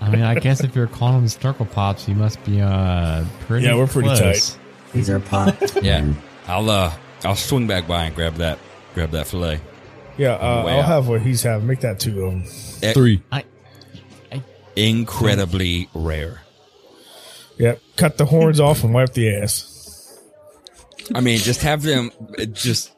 [0.00, 3.66] I mean, I guess if you're calling them Snorkel Pops, you must be uh pretty.
[3.66, 4.50] Yeah, we're pretty close.
[4.52, 4.58] tight.
[4.92, 5.74] These are pops.
[5.82, 6.16] Yeah, man.
[6.48, 6.92] I'll uh
[7.24, 8.58] I'll swing back by and grab that
[8.94, 9.60] grab that fillet.
[10.18, 10.84] Yeah, uh, Way I'll out.
[10.86, 11.66] have what he's having.
[11.66, 12.44] Make that two of them.
[12.82, 13.22] Eh, Three.
[13.30, 13.44] I.
[14.74, 16.42] incredibly rare.
[17.58, 17.80] Yep.
[17.96, 20.20] Cut the horns off and wipe the ass.
[21.14, 22.10] I mean, just have them
[22.52, 22.92] just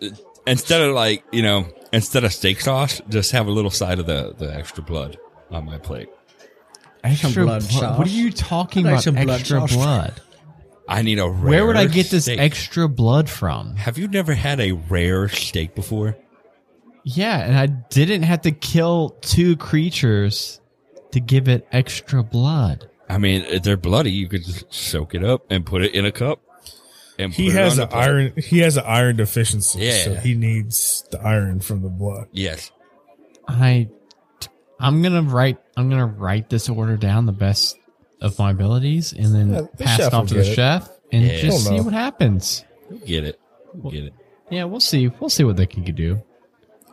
[0.47, 4.07] instead of like you know instead of steak sauce, just have a little side of
[4.07, 5.19] the the extra blood
[5.51, 6.09] on my plate.
[7.05, 7.63] Extra blood blood.
[7.63, 7.99] sauce.
[7.99, 9.03] What are you talking about?
[9.03, 9.75] some blood extra sauce.
[9.75, 10.21] blood.
[10.89, 11.51] I need a rare.
[11.51, 12.39] Where would I get this steak.
[12.41, 13.77] extra blood from?
[13.77, 16.17] Have you never had a rare steak before?
[17.05, 20.61] Yeah, and I didn't have to kill two creatures
[21.13, 22.89] to give it extra blood.
[23.09, 24.11] I mean, if they're bloody.
[24.13, 26.41] You could just soak it up and put it in a cup.
[27.19, 28.33] And He has an iron.
[28.37, 30.05] He has an iron deficiency, Yeah.
[30.05, 32.29] so he needs the iron from the blood.
[32.33, 32.71] Yes.
[33.49, 33.89] I,
[34.79, 35.59] I'm gonna write.
[35.77, 37.77] I'm gonna write this order down the best
[38.21, 40.55] of my abilities, and then Yeah, the pass it off to the it.
[40.55, 41.41] chef, and Yeah.
[41.41, 42.65] just see what happens.
[42.91, 43.39] We'll get it.
[43.75, 44.15] We'll get it.
[44.51, 45.09] Yeah, we'll see.
[45.09, 46.23] We'll see what they can do.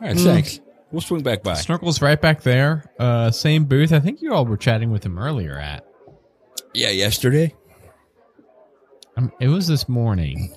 [0.00, 0.16] All right.
[0.18, 0.60] Thanks.
[0.92, 1.52] We'll swing back by.
[1.54, 2.92] Snorkel's right back there.
[2.98, 3.92] Uh, same booth.
[3.92, 5.84] I think you all were chatting with him earlier at.
[6.74, 6.90] Yeah.
[6.90, 7.54] Yesterday.
[9.16, 10.54] Um, it was this morning,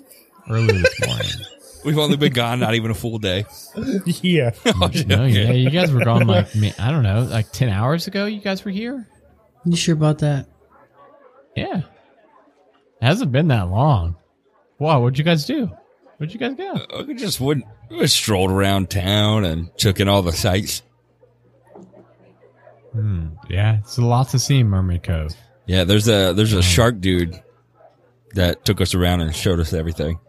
[0.49, 1.32] early this morning.
[1.86, 3.45] We've only been gone not even a full day.
[4.05, 4.51] yeah.
[5.08, 8.25] no, yeah, you guys were gone like me- I don't know, like ten hours ago.
[8.25, 9.08] You guys were here.
[9.65, 10.47] You sure about that?
[11.56, 11.84] Yeah, it
[13.02, 14.16] hasn't been that long.
[14.78, 15.70] Wow, what'd you guys do?
[16.18, 16.72] Where'd you guys go?
[16.74, 17.66] Uh, We just wouldn't.
[17.90, 20.82] We just strolled around town and took in all the sights.
[22.94, 23.28] Hmm.
[23.50, 25.32] Yeah, it's a lot to see in Mermaid Cove.
[25.66, 27.40] Yeah, there's a there's a shark dude
[28.34, 30.20] that took us around and showed us everything.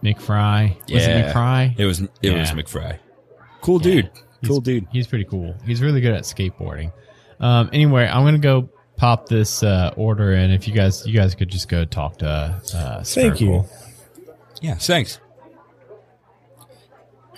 [0.00, 0.76] Nick Fry.
[0.90, 1.66] Was it Yeah.
[1.68, 2.98] Nick It was it was McFry.
[3.60, 4.06] Cool dude.
[4.06, 4.88] He's- Cool dude.
[4.90, 5.54] He's pretty cool.
[5.64, 6.92] He's really good at skateboarding.
[7.38, 8.70] Um, anyway, I'm gonna go
[9.02, 10.52] pop this uh, order in.
[10.52, 12.60] If you guys, you guys could just go talk to.
[12.72, 13.64] Uh, Thank you.
[14.60, 15.18] Yeah, thanks.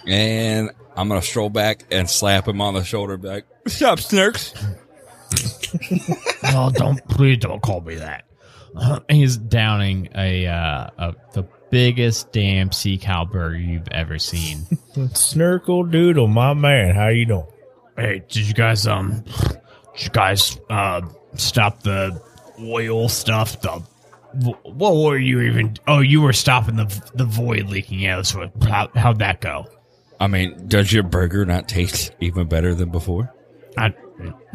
[0.07, 3.45] And I'm gonna stroll back and slap him on the shoulder back.
[3.63, 4.55] What's up, Snurks?
[6.47, 8.25] Oh, don't please don't call me that.
[8.77, 14.59] Uh, he's downing a, uh, a the biggest damn sea cow burger you've ever seen.
[14.95, 16.95] Snurkle Doodle, my man.
[16.95, 17.47] How you doing?
[17.97, 21.01] hey, did you guys um, did you guys uh
[21.37, 22.21] stop the
[22.61, 23.83] oil stuff, the
[24.65, 25.77] what were you even?
[25.87, 28.07] Oh, you were stopping the the void leaking.
[28.07, 28.17] out.
[28.17, 28.53] that's what.
[28.63, 29.67] How, how'd that go?
[30.21, 33.33] I mean, does your burger not taste even better than before?
[33.77, 33.93] I,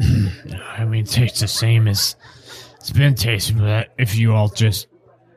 [0.76, 2.16] I mean, it tastes the same as
[2.76, 3.58] it's been tasting.
[3.58, 4.88] But if you all just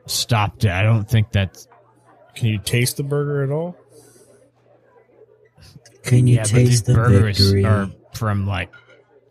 [0.06, 1.66] stopped it, I don't think that.
[2.34, 3.76] Can you taste the burger at all?
[6.02, 7.64] Can you yeah, but these taste the burgers victory?
[7.64, 8.70] are from like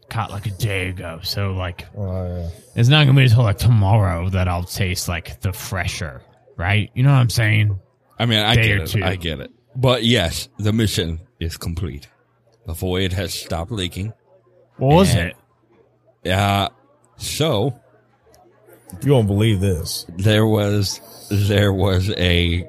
[0.09, 1.19] caught like a day ago.
[1.23, 2.49] So like, Oh, yeah.
[2.75, 6.21] it's not gonna be until like tomorrow that I'll taste like the fresher,
[6.57, 6.89] right?
[6.93, 7.79] You know what I'm saying?
[8.19, 8.87] I mean, I Day get it.
[8.87, 9.03] two.
[9.03, 9.51] I get it.
[9.75, 12.07] But yes, the mission is complete.
[12.67, 14.13] The void has stopped leaking.
[14.77, 15.33] What was And-
[16.23, 16.31] it?
[16.31, 16.69] Uh,
[17.17, 17.79] so
[19.03, 20.05] You won't believe this.
[20.17, 22.67] there was there was a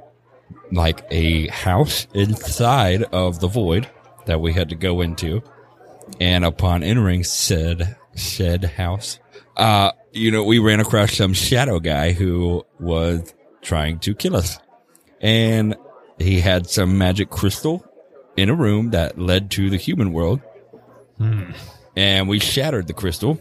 [0.72, 3.86] like a house inside of the void
[4.26, 5.42] that we had to go into
[6.20, 9.18] and upon entering said said house
[9.56, 14.58] uh you know we ran across some shadow guy who was trying to kill us.
[15.20, 15.74] And
[16.18, 17.84] he had some magic crystal
[18.36, 20.40] in a room that led to the human world.
[21.96, 23.40] And we shattered the crystal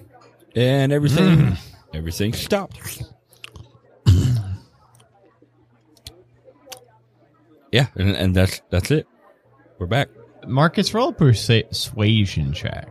[0.55, 1.57] and everything
[1.93, 3.03] everything stopped.
[7.71, 9.07] Yeah, and, and that's that's it.
[9.79, 10.07] We're back.
[10.47, 12.89] Marcus, roll a persuasion check.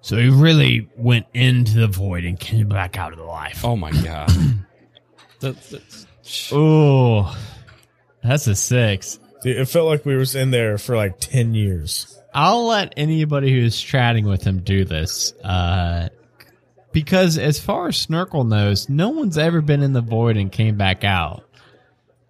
[0.00, 3.64] So he really went into the void and came back out of the life.
[3.64, 4.28] Oh my god.
[5.40, 6.06] that, that's,
[6.52, 7.36] Oh,
[8.22, 9.18] that's a six.
[9.42, 12.18] Dude, it felt like we was in there for like 10 years.
[12.34, 15.32] I'll let anybody who's chatting with him do this.
[15.44, 16.08] Uh,
[16.92, 20.76] because as far as Snurkle knows, no one's ever been in the void and came
[20.76, 21.44] back out.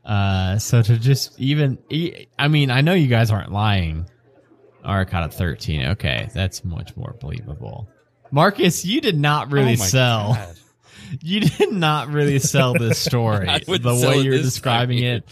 [0.04, 1.78] Uh, so to just even,
[2.38, 4.06] I mean, I know you guys aren't lying.
[4.84, 5.86] Arcana 13.
[5.90, 7.88] Okay, that's much more believable.
[8.30, 10.34] Marcus, you did not really Oh sell.
[10.34, 10.56] God.
[11.20, 13.46] You did not really sell this story.
[13.66, 15.24] The way you're describing it,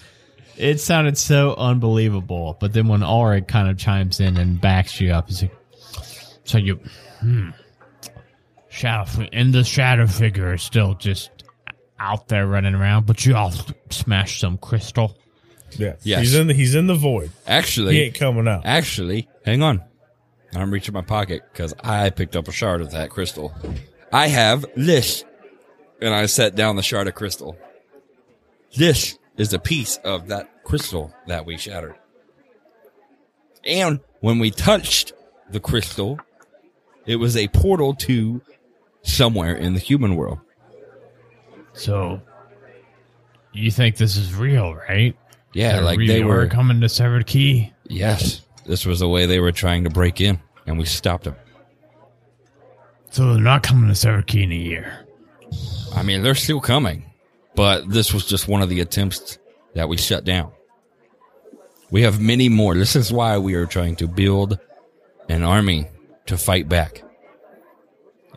[0.58, 2.58] it sounded so unbelievable.
[2.60, 5.56] But then when Aura kind of chimes in and backs you up, he's like,
[6.44, 6.80] "So you,
[7.20, 7.50] hmm,
[8.68, 11.30] shadow, and the shadow figure is still just
[11.98, 13.52] out there running around, but you all
[13.88, 15.16] smashed some crystal."
[15.78, 15.94] Yeah.
[16.02, 16.20] Yes.
[16.20, 17.30] He's in the he's in the void.
[17.46, 18.62] Actually, He ain't coming out.
[18.64, 19.82] actually, hang on.
[20.54, 23.54] I'm reaching my pocket because I picked up a shard of that crystal.
[24.12, 25.24] I have this,
[26.00, 27.56] and I set down the shard of crystal.
[28.76, 31.94] This is a piece of that crystal that we shattered.
[33.64, 35.12] And when we touched
[35.50, 36.18] the crystal,
[37.06, 38.40] it was a portal to
[39.02, 40.40] somewhere in the human world.
[41.72, 42.20] So,
[43.52, 45.16] you think this is real, right?
[45.52, 46.46] Yeah, That like we they were.
[46.46, 47.72] coming to Severed Key.
[47.88, 51.34] Yes, this was the way they were trying to break in, and we stopped them.
[53.10, 55.06] So they're not coming to Severed Key in a year.
[55.94, 57.04] I mean, they're still coming,
[57.56, 59.38] but this was just one of the attempts
[59.74, 60.52] that we shut down.
[61.90, 62.74] We have many more.
[62.76, 64.58] This is why we are trying to build
[65.28, 65.88] an army
[66.26, 67.02] to fight back.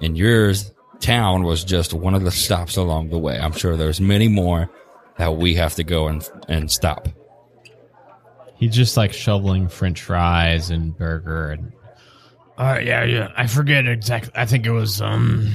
[0.01, 3.39] And yours town was just one of the stops along the way.
[3.39, 4.69] I'm sure there's many more
[5.17, 7.07] that we have to go and and stop.
[8.55, 11.73] He's just like shoveling French fries and burger and.
[12.57, 13.31] Uh, yeah, yeah.
[13.35, 14.31] I forget exactly.
[14.35, 15.51] I think it was um.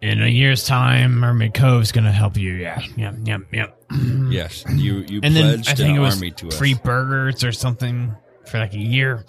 [0.00, 2.52] In a year's time, Mermaid Cove's gonna help you.
[2.52, 3.66] Yeah, yeah, yeah, yeah.
[4.30, 6.58] Yes, you you And then pledged I think an it was army to us.
[6.58, 8.14] free burgers or something
[8.46, 9.24] for like a year.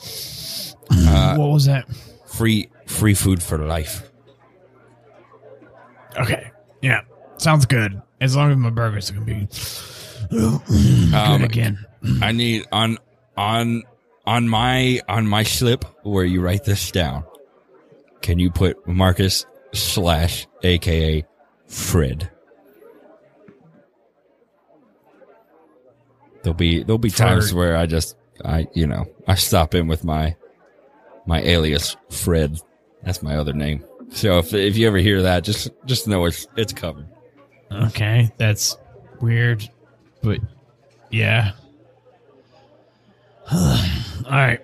[0.92, 1.88] Uh, what was that?
[2.28, 4.12] free free food for life.
[6.20, 6.52] Okay,
[6.82, 7.02] yeah,
[7.38, 8.00] sounds good.
[8.22, 9.48] As long as my burgers are gonna be
[10.30, 11.86] good Um, again.
[12.22, 12.98] I need on
[13.38, 13.84] on
[14.26, 17.24] on my on my slip where you write this down.
[18.22, 21.26] Can you put Marcus slash aka
[21.68, 22.30] Fred?
[26.44, 27.58] There'll be there'll be times Fred.
[27.58, 30.36] where I just I you know I stop in with my
[31.26, 32.60] my alias Fred.
[33.04, 33.84] That's my other name.
[34.12, 37.08] So if if you ever hear that, just just know it's it's covered.
[37.72, 38.78] Okay, that's
[39.22, 39.68] weird,
[40.22, 40.40] but
[41.12, 41.52] yeah.
[43.52, 43.78] all
[44.26, 44.62] right.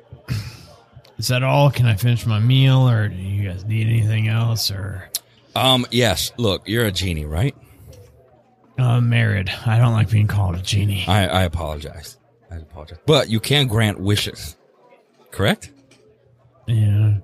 [1.18, 1.72] Is that all?
[1.72, 4.70] Can I finish my meal, or do you guys need anything else?
[4.72, 5.10] Or
[5.56, 7.56] Um yes, look, you're a genie, right?
[8.78, 9.50] I'm married.
[9.66, 11.06] I don't like being called a genie.
[11.08, 12.18] I, I apologize.
[12.52, 12.98] I apologize.
[13.06, 14.58] But you can grant wishes,
[15.32, 15.72] correct?
[16.68, 17.20] Yeah,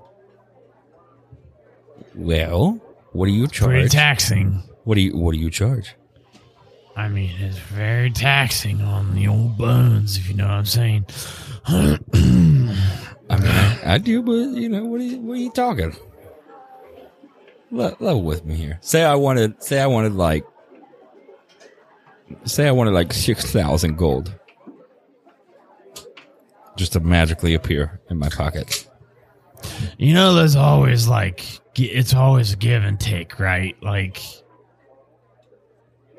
[2.15, 2.79] Well,
[3.11, 3.91] what do you pretty charge?
[3.91, 4.63] taxing.
[4.83, 5.95] What do you What do you charge?
[6.95, 11.05] I mean, it's very taxing on the old bones, if you know what I'm saying.
[11.65, 15.95] I mean, I, do, but you know, what are you, what are you talking?
[17.71, 18.77] Le- level with me here.
[18.81, 19.63] Say I wanted.
[19.63, 20.43] Say I wanted like
[22.43, 24.33] say I wanted like six thousand gold,
[26.75, 28.87] just to magically appear in my pocket.
[29.97, 33.81] You know, there's always like it's always give and take, right?
[33.81, 34.21] Like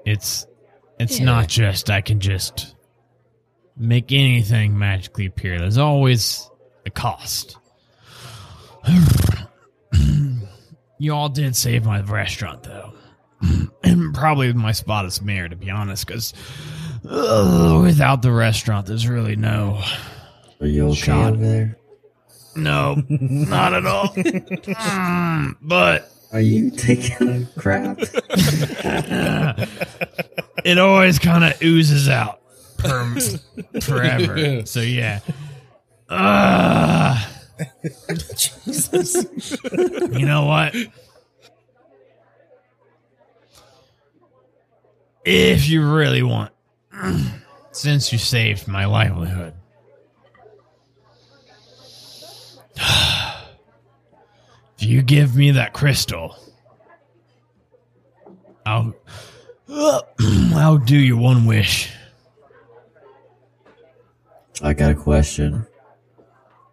[0.05, 0.47] it's
[0.99, 2.75] it's not just I can just
[3.77, 5.59] make anything magically appear.
[5.59, 6.49] There's always
[6.87, 7.57] a cost.
[10.99, 12.93] you all did save my restaurant though.
[13.83, 16.33] and probably my spot as mayor to be honest cuz
[17.03, 19.83] without the restaurant there's really no
[20.61, 21.33] Are you okay Shot.
[21.33, 21.79] over there?
[22.55, 24.09] no, not at all.
[24.15, 27.99] Mm, but Are you taking a crap?
[30.65, 32.41] it always kind of oozes out
[32.79, 33.15] per,
[33.83, 34.63] forever.
[34.67, 35.21] So yeah.
[36.09, 37.23] Uh,
[40.11, 40.75] you know what?
[45.25, 46.53] If you really want,
[47.73, 49.53] since you saved my livelihood,
[54.83, 56.37] if you give me that crystal,
[58.67, 58.93] I'll
[60.19, 61.93] I'll do you one wish.
[64.61, 65.65] I got a question.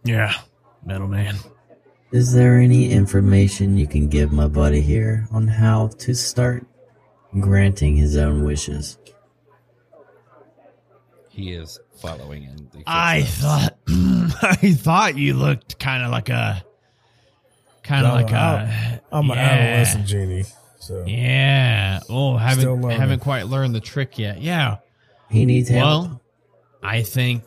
[0.04, 0.34] Yeah,
[0.84, 1.36] middleman.
[2.12, 6.66] Is there any information you can give my buddy here on how to start
[7.40, 8.98] granting his own wishes?
[11.30, 12.70] He is following in.
[12.72, 16.64] The I thought I thought you looked kind of like a
[17.90, 20.46] kind of No, like a I'm an yeah, adolescent genie.
[20.80, 22.00] So Yeah.
[22.08, 24.42] Oh, haven't haven't quite learned the trick yet.
[24.42, 24.78] Yeah.
[25.30, 25.84] He needs help.
[26.10, 26.22] Well,
[26.82, 27.44] I think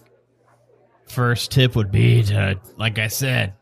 [1.09, 3.55] first tip would be to, like I said,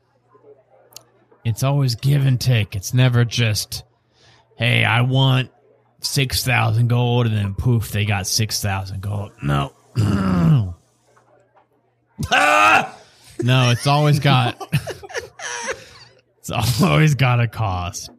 [1.44, 2.76] it's always give and take.
[2.76, 3.84] It's never just,
[4.56, 5.50] hey, I want
[6.00, 9.32] 6,000 gold, and then poof, they got 6,000 gold.
[9.42, 9.72] No.
[13.42, 14.60] No, it's always got,
[16.58, 18.10] it's always got a cost.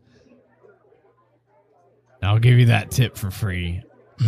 [2.24, 3.82] I'll give you that tip for free.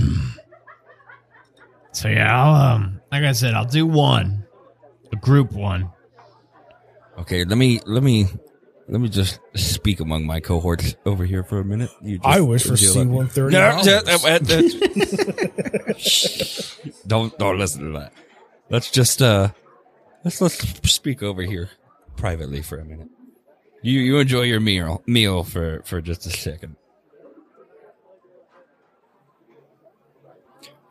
[1.94, 4.46] So yeah, I'll um like I said, I'll do one.
[5.12, 5.92] A group one.
[7.20, 8.26] Okay, let me let me
[8.88, 11.92] let me just speak among my cohorts over here for a minute.
[12.02, 13.56] You just I wish for C one thirty.
[17.08, 18.12] Don't don't listen to that.
[18.70, 19.50] Let's just uh
[20.26, 21.70] let's let's speak over here
[22.18, 23.10] privately for a minute.
[23.84, 26.78] You you enjoy your meal meal for for just a second.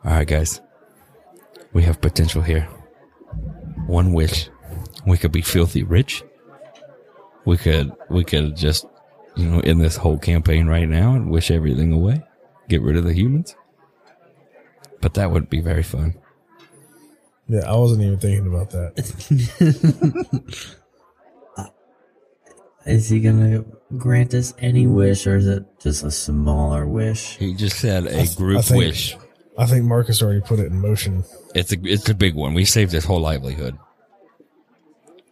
[0.05, 0.61] All right, guys.
[1.73, 2.69] We have potential here.
[3.87, 4.47] One wish,
[5.07, 6.23] we could be filthy rich.
[7.45, 8.85] We could we could just
[9.35, 12.23] you know end this whole campaign right now and wish everything away,
[12.69, 13.55] get rid of the humans.
[15.01, 16.13] But that would be very fun.
[17.47, 18.93] Yeah, I wasn't even thinking about that.
[22.85, 23.63] Is he gonna
[23.97, 27.37] grant us any wish, or is it just a smaller wish?
[27.37, 29.17] He just said a th- I group think- wish.
[29.57, 31.23] I think Marcus already put it in motion.
[31.53, 32.53] It's a it's a big one.
[32.53, 33.77] We saved his whole livelihood.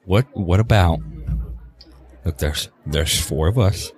[0.06, 1.00] What what about?
[2.24, 3.92] Look, there's there's four of us.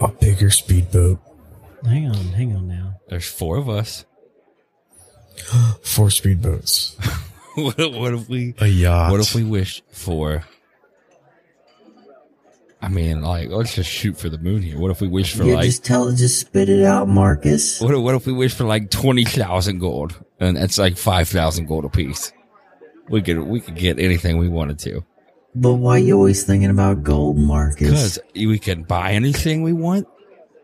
[0.00, 1.20] A bigger speedboat,
[1.84, 3.00] Hang on, hang on now.
[3.08, 4.04] There's four of us.
[5.82, 6.96] four speedboats.
[7.54, 9.10] what, what if we A yacht.
[9.10, 10.44] What if we wish for?
[12.80, 14.78] I mean, like, let's just shoot for the moon here.
[14.78, 15.64] What if we wish for Yeah, like?
[15.64, 17.80] just tell, just spit it out, Marcus.
[17.80, 21.28] What if, what if we wish for like twenty thousand gold, and it's like five
[21.28, 22.32] thousand gold apiece?
[23.08, 25.04] We could we could get anything we wanted to
[25.54, 27.78] But why are you always thinking about gold, Marcus?
[27.78, 30.06] because we can buy anything we want.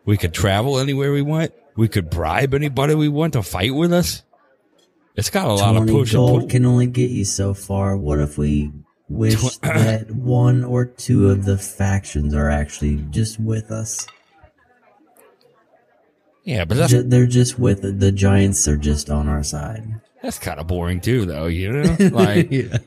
[0.04, 1.52] We could travel anywhere we want.
[1.76, 4.22] We could bribe anybody we want to fight with us.
[5.16, 7.96] It's got a lot of push and gold can only get you so far.
[7.96, 8.70] What if we
[9.08, 14.06] wish that one or two of the factions are actually just with us?
[16.44, 18.68] Yeah, but that's They're just with the, the giants.
[18.68, 20.00] Are just on our side.
[20.22, 21.46] that's kind of boring too, though.
[21.46, 22.50] You know, like.
[22.50, 22.78] Yeah.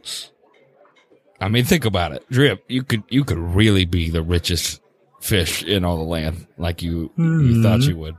[1.40, 2.26] I mean, think about it.
[2.30, 4.82] Drip, you could you could really be the richest
[5.22, 7.90] fish in all the land, like you you thought hmm.
[7.90, 8.16] you would.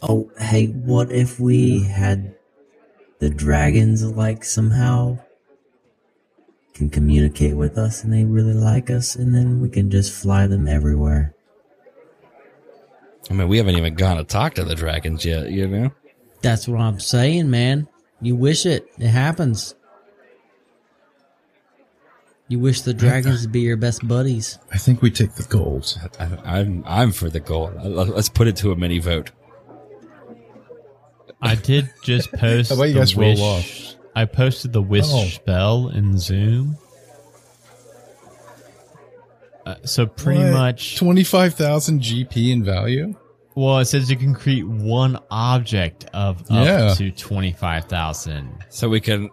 [0.00, 2.34] Oh, hey, what if we had
[3.18, 5.18] the dragons like somehow
[6.78, 10.46] can communicate with us and they really like us and then we can just fly
[10.46, 11.34] them everywhere.
[13.30, 15.50] I mean, we haven't even gone to talk to the dragons yet.
[15.50, 15.90] You know,
[16.40, 17.86] That's what I'm saying, man.
[18.22, 18.86] You wish it.
[18.98, 19.74] It happens.
[22.50, 24.58] You wish the dragons to be your best buddies.
[24.72, 25.98] I think we take the gold.
[26.18, 27.70] I, I'm I'm for the goal.
[27.76, 29.30] Let- Let's put it to a mini vote.
[31.42, 32.68] I did just post.
[32.70, 33.97] How about you the guys roll wish- off?
[34.18, 35.24] I posted the wish Oh.
[35.26, 36.76] spell in Zoom.
[39.64, 40.52] Uh, so pretty What?
[40.52, 43.14] much, Twenty-five thousand GP in value.
[43.54, 46.94] well, it says you can create one object of up Yeah.
[46.94, 48.50] to twenty five thousand.
[48.70, 49.30] So we can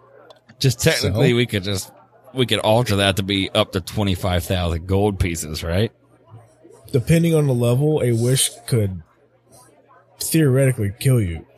[0.60, 1.36] just technically So?
[1.36, 1.90] we could just
[2.32, 5.90] we could alter that to be up to twenty five thousand gold pieces, right?
[6.92, 9.02] Depending on the level, a wish could
[10.20, 11.44] theoretically kill you.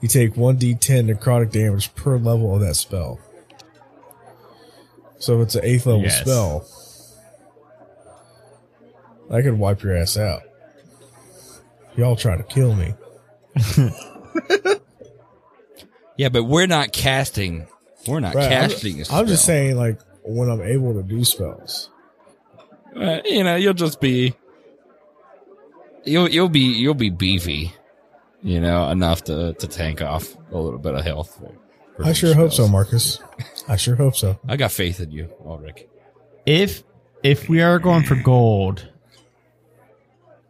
[0.00, 3.18] you take 1d10 necrotic damage per level of that spell.
[5.18, 6.20] So if it's an eighth level Yes.
[6.20, 6.64] spell,
[9.30, 10.42] I could wipe your ass out.
[11.96, 12.94] Y'all try to kill me.
[16.16, 17.68] Yeah, but we're not casting.
[18.08, 19.00] We're not Right, I'm- casting.
[19.02, 21.90] a I'm just saying, like, when I'm able to do spells.
[22.96, 24.34] Uh, you know, you'll just be
[26.04, 27.72] you'll you'll be you'll be beefy,
[28.42, 31.34] you know, enough to to tank off a little bit of health.
[31.36, 31.52] for-
[31.96, 32.68] for I those sure hope so.
[32.68, 33.18] Marcus.
[33.68, 34.38] I sure hope so.
[34.46, 35.84] I got faith in you, Ulrich.
[36.46, 36.84] If
[37.24, 38.86] if we are going for gold,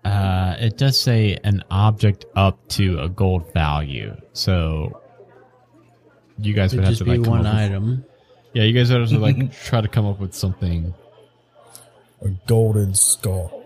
[0.05, 4.15] uh, it does say an object up to a gold value.
[4.35, 5.01] So
[6.39, 8.05] you guys Could would have just to like be come one up with- item.
[8.55, 10.95] Yeah, you guys would have to like try to come up with something.
[12.23, 13.65] A golden skull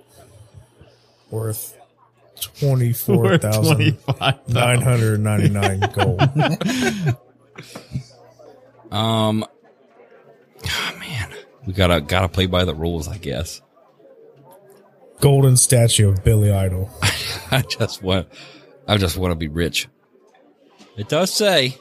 [1.30, 1.76] worth
[2.42, 3.98] twenty-four thousand
[4.48, 6.20] nine hundred ninety-nine gold.
[8.90, 9.44] Um,
[10.66, 11.32] oh man,
[11.66, 13.62] we gotta gotta play by the rules, I guess.
[15.20, 16.90] golden statue of Billy Idol.
[17.50, 18.28] I just want,
[18.86, 19.88] I just want to be rich.
[20.96, 21.78] It does say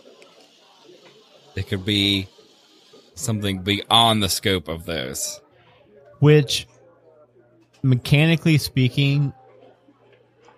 [1.56, 2.28] it could be
[3.16, 5.42] something beyond the scope of those.
[6.20, 6.68] Which,
[7.84, 9.34] mechanically speaking,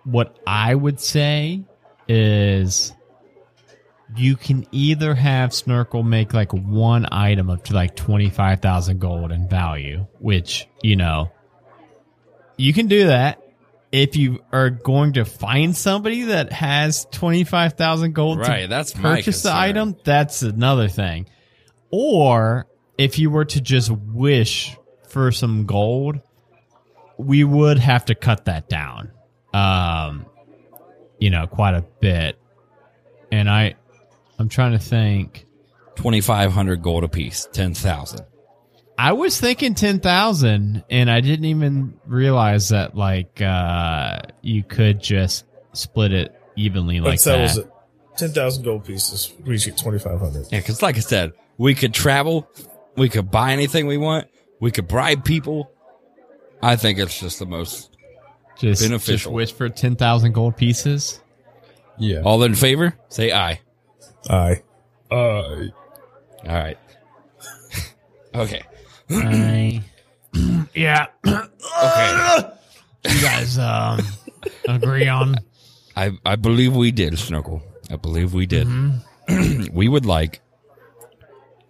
[0.04, 1.64] what I would say
[2.08, 2.92] is
[4.16, 9.48] you can either have Snurkle make like one item up to like 25,000 gold in
[9.48, 11.32] value, which, you know,
[12.56, 13.40] you can do that.
[13.90, 19.42] If you are going to find somebody that has 25,000 gold to Right, that's purchase
[19.42, 21.26] the item, that's another thing.
[21.90, 22.66] Or
[22.98, 24.76] if you were to just wish
[25.08, 26.20] for some gold,
[27.16, 29.12] we would have to cut that down.
[29.54, 30.26] Um,
[31.18, 32.38] you know, quite a bit.
[33.32, 33.74] And I
[34.38, 35.46] I'm trying to think.
[35.94, 38.26] Twenty five hundred gold apiece, ten thousand.
[38.96, 45.46] I was thinking 10,000 and I didn't even realize that like uh you could just
[45.72, 47.62] split it evenly That like settles that.
[47.66, 47.70] it.
[48.16, 49.32] Ten thousand gold pieces.
[49.44, 50.46] We each get twenty-five hundred.
[50.52, 52.48] Yeah, because like I said, we could travel,
[52.96, 54.28] we could buy anything we want,
[54.60, 55.72] we could bribe people.
[56.62, 57.93] I think it's just the most.
[58.58, 59.32] Just, just beneficial.
[59.32, 61.20] wish for 10,000 gold pieces.
[61.98, 62.22] Yeah.
[62.24, 62.96] All in favor?
[63.08, 63.60] Say aye.
[64.28, 64.62] Aye.
[65.10, 65.68] Aye.
[66.46, 66.78] All right.
[68.34, 68.62] okay.
[69.10, 69.82] I
[70.74, 71.06] Yeah.
[71.26, 72.50] Okay.
[73.08, 74.00] you guys um
[74.68, 75.36] agree on
[75.96, 77.62] I I believe we did, Snorkel.
[77.90, 78.66] I believe we did.
[78.66, 79.66] Mm-hmm.
[79.72, 80.40] we would like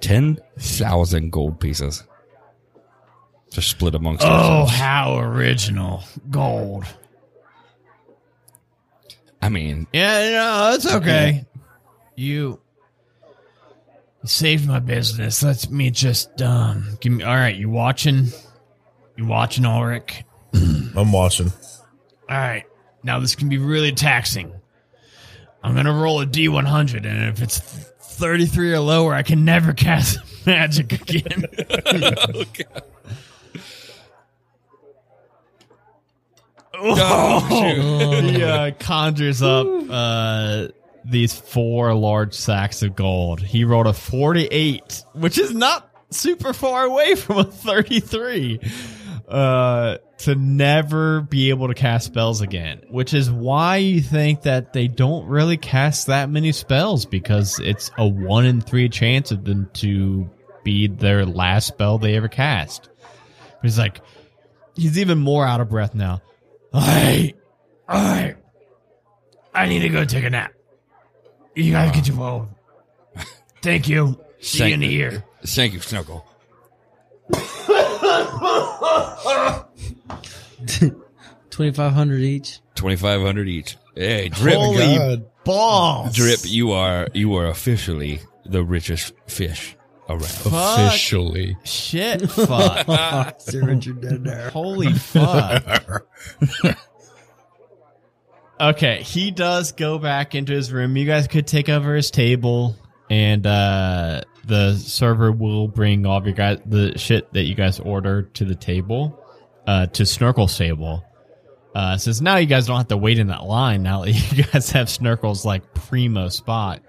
[0.00, 2.04] ten thousand gold pieces
[3.54, 4.72] to split amongst Oh, ourselves.
[4.72, 6.04] how original.
[6.30, 6.84] Gold.
[9.42, 11.44] I mean, Yeah, no, that's okay.
[12.16, 12.60] You
[14.22, 15.42] you saved my business.
[15.42, 18.28] Let me just um give me all right, you watching?
[19.16, 20.24] You watching Ulrich?
[20.54, 21.52] I'm watching.
[22.28, 22.64] All right.
[23.02, 24.52] Now this can be really taxing.
[25.62, 30.18] I'm gonna roll a D100, and if it's 33 or lower, I can never cast
[30.46, 31.44] magic again.
[31.86, 32.44] oh,
[38.24, 40.68] he uh, conjures up uh,
[41.04, 43.40] these four large sacks of gold.
[43.40, 48.60] He rolled a 48, which is not super far away from a 33.
[49.28, 54.72] Uh, to never be able to cast spells again, which is why you think that
[54.72, 59.44] they don't really cast that many spells because it's a one in three chance of
[59.44, 60.28] them to
[60.62, 62.88] be their last spell they ever cast.
[63.62, 64.00] He's like,
[64.76, 66.20] he's even more out of breath now.
[66.74, 67.34] I,
[67.88, 68.34] I,
[69.54, 70.52] I need to go take a nap.
[71.54, 72.48] You guys get your phone.
[73.62, 74.18] Thank you.
[74.40, 75.24] See you in a year.
[75.46, 76.26] thank you, Snorkel.
[81.50, 82.60] twenty-five hundred each.
[82.74, 83.76] Twenty five hundred each.
[83.94, 85.26] Hey, drip, Holy God.
[85.44, 86.14] balls.
[86.16, 86.40] drip.
[86.44, 89.76] You are you are officially the richest fish
[90.08, 90.22] around.
[90.22, 91.56] Officially.
[91.64, 93.40] Shit, fuck.
[93.40, 94.50] Sir Richard dead there.
[94.50, 96.06] Holy fuck.
[98.60, 100.96] Okay, he does go back into his room.
[100.96, 102.76] You guys could take over his table,
[103.10, 107.80] and uh, the server will bring all of your guys the shit that you guys
[107.80, 109.18] ordered to the table,
[109.66, 111.04] uh, to Snorkel table.
[111.74, 113.82] Uh, since now you guys don't have to wait in that line.
[113.82, 116.80] Now that you guys have Snorkel's like primo spot.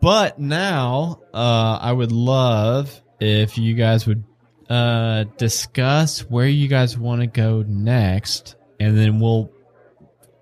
[0.00, 4.24] But now, uh, I would love if you guys would
[4.68, 9.50] uh discuss where you guys want to go next, and then we'll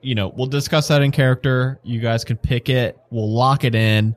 [0.00, 1.80] you know, we'll discuss that in character.
[1.82, 2.98] You guys can pick it.
[3.11, 4.14] We'll lock it in,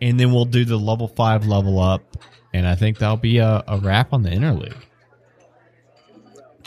[0.00, 2.02] and then we'll do the level five level up.
[2.52, 4.76] And I think that'll be a, a wrap on the interlude.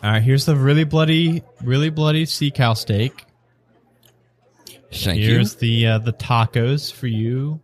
[0.04, 3.26] All right, here's the really bloody, really bloody sea cow steak.
[4.92, 7.60] Thank here's the uh, the tacos for you.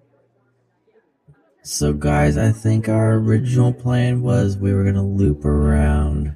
[1.64, 6.36] So, guys, I think our original plan was we were gonna loop around,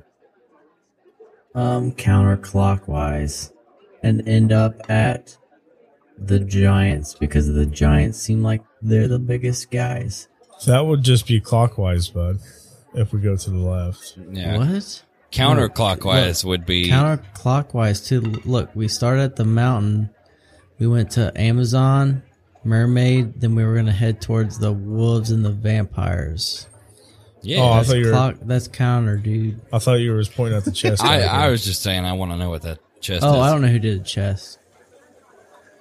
[1.55, 3.51] um, counterclockwise,
[4.03, 5.37] and end up at
[6.17, 10.27] the giants because the giants seem like they're the biggest guys.
[10.59, 12.39] So that would just be clockwise, bud.
[12.93, 14.17] If we go to the left.
[14.31, 14.57] Yeah.
[14.57, 15.03] What?
[15.31, 18.21] Counterclockwise would be Counterclockwise too.
[18.45, 20.11] Look, we started at the mountain.
[20.79, 22.23] We went to Amazon,
[22.65, 23.39] Mermaid.
[23.39, 26.67] Then we were gonna head towards the wolves and the vampires.
[27.41, 27.59] yeah.
[27.61, 28.11] Oh, I That's thought you were.
[28.11, 28.35] clock.
[28.41, 29.61] That's counter, dude.
[29.71, 31.03] I thought you were just pointing at the chest.
[31.03, 33.39] I, I was just saying I want to know what that chest Oh, is.
[33.39, 34.59] I don't know who did the chest.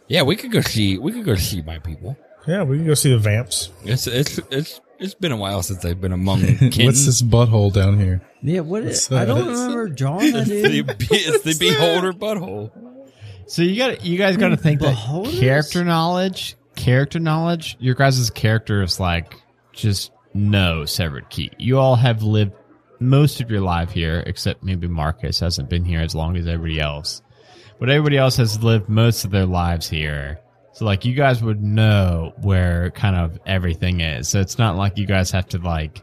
[0.09, 0.99] Yeah, we could go see.
[0.99, 2.17] We could go see my people.
[2.47, 3.71] Yeah, we can go see the vamps.
[3.85, 6.85] It's it's it's it's been a while since I've been among kin.
[6.87, 8.21] What's this butthole down here?
[8.43, 9.13] Yeah, what What's is?
[9.13, 9.51] I don't that?
[9.53, 10.45] remember drawing that.
[10.47, 10.99] the, Dude.
[10.99, 12.71] be- it's the beholder butthole.
[13.47, 15.41] So you got you guys got to think that Beholders?
[15.41, 17.77] character knowledge, character knowledge.
[17.81, 19.35] Your guys' character is like
[19.73, 21.51] just know severed key.
[21.59, 22.53] You all have lived
[23.01, 26.81] most of your life here, except maybe Marcus hasn't been here as long as everybody
[26.81, 27.23] else.
[27.79, 30.39] But everybody else has lived most of their lives here.
[30.73, 34.29] So like you guys would know where kind of everything is.
[34.29, 36.03] So it's not like you guys have to like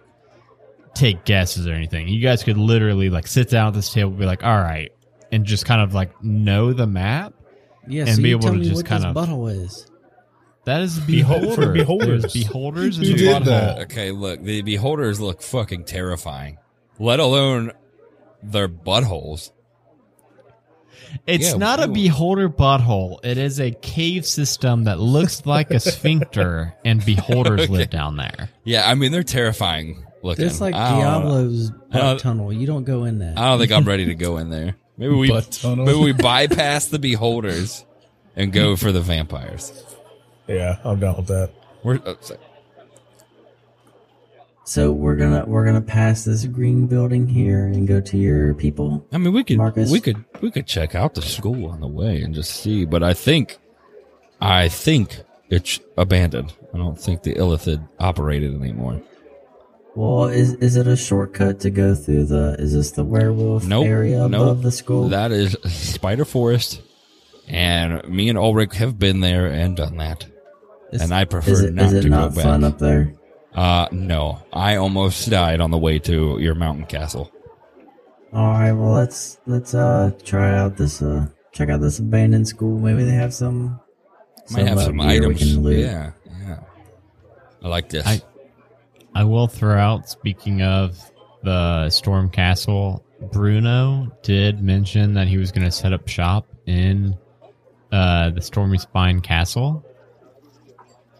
[0.94, 2.08] take guesses or anything.
[2.08, 4.92] You guys could literally like sit down at this table and be like, all right,
[5.32, 7.34] and just kind of like know the map.
[7.88, 9.88] Yeah, And so be able to just kind of- butthole is.
[10.66, 11.72] That is Behold- beholder.
[11.74, 12.22] beholders.
[12.22, 13.46] There's beholders and You the did butthole.
[13.46, 13.80] that.
[13.84, 16.58] Okay, look, the beholders look fucking terrifying.
[17.00, 17.72] Let alone
[18.44, 19.52] their buttholes.
[21.28, 23.18] It's Yeah, not a beholder butthole.
[23.24, 28.50] It is a cave system that looks like a sphincter, and beholders live down there.
[28.64, 30.46] Yeah, I mean they're terrifying looking.
[30.46, 32.54] It's like I Diablo's I butt tunnel.
[32.54, 33.34] You don't go in there.
[33.36, 34.76] I don't think I'm ready to go in there.
[34.98, 37.84] Maybe we Butt maybe we bypass the beholders
[38.36, 39.74] and go for the vampires.
[40.48, 41.52] Yeah, I'm down with that.
[41.84, 42.38] We're uh, so-
[44.64, 49.06] So we're gonna we're gonna pass this green building here and go to your people.
[49.12, 49.92] I mean, we could Marcus?
[49.92, 52.86] we could we could check out the school on the way and just see.
[52.86, 53.58] But I think,
[54.40, 55.20] I think
[55.50, 56.54] it's abandoned.
[56.74, 59.02] I don't think the Illithid operated anymore.
[59.96, 62.56] Well, is is it a shortcut to go through the?
[62.58, 64.42] Is this the werewolf Nope, area nope.
[64.42, 65.10] above the school?
[65.10, 66.82] That is Spider Forest,
[67.50, 70.28] and me and Ulrich have been there and done that.
[70.92, 72.72] It's- and I prefer is it not is it to not go fun back.
[72.74, 73.14] up there?
[73.54, 77.32] Uh, no, I almost died on the way to your mountain castle.
[78.34, 82.80] All right, well let's let's uh try out this uh check out this abandoned school.
[82.80, 83.80] Maybe they have some.
[84.52, 85.42] Might have uh, some items.
[85.44, 85.80] We can loot.
[85.80, 86.60] Yeah, yeah.
[87.64, 88.06] I like this.
[88.08, 88.22] I-
[89.14, 90.98] I will throw out, speaking of
[91.44, 97.18] the Storm Castle, Bruno did mention that he was going to set up shop in
[97.92, 99.86] uh, the Stormy Spine Castle.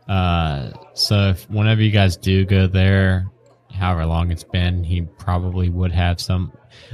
[0.08, 3.28] Uh, so if whenever you guys do go there,
[3.74, 6.52] however long it's been, he probably would have some.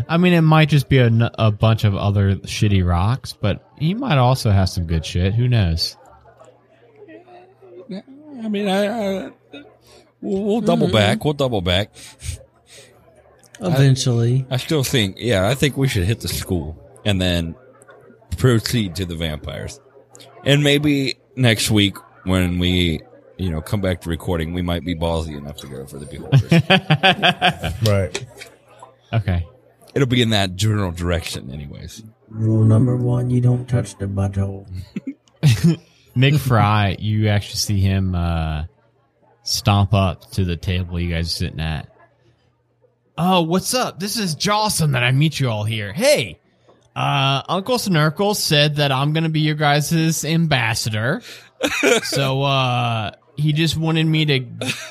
[0.07, 3.93] I mean, it might just be a, a bunch of other shitty rocks, but he
[3.93, 5.33] might also have some good shit.
[5.33, 5.97] Who knows?
[7.91, 8.85] I mean, I,
[9.27, 9.31] I
[10.21, 11.23] we'll, we'll double back.
[11.23, 11.91] We'll double back.
[13.59, 17.55] Eventually, I still think, yeah, I think we should hit the school and then
[18.37, 19.79] proceed to the vampires.
[20.45, 21.97] And maybe next week
[22.27, 23.01] when we,
[23.37, 26.05] you know, come back to recording, we might be ballsy enough to go for the
[26.05, 26.51] beholders.
[27.87, 28.25] Right.
[29.13, 29.47] Okay.
[29.95, 32.03] It'll be in that general direction, anyways.
[32.29, 34.67] Rule number one: you don't touch the butthole.
[36.15, 38.65] McFry, you actually see him uh,
[39.43, 41.87] stomp up to the table you guys are sitting at.
[43.17, 43.99] Oh, what's up?
[43.99, 45.93] This is Jawsome that I meet you all here.
[45.93, 46.39] Hey,
[46.95, 51.21] uh, Uncle Snurkle said that I'm going to be your guys' ambassador.
[52.03, 54.39] So uh, he just wanted me to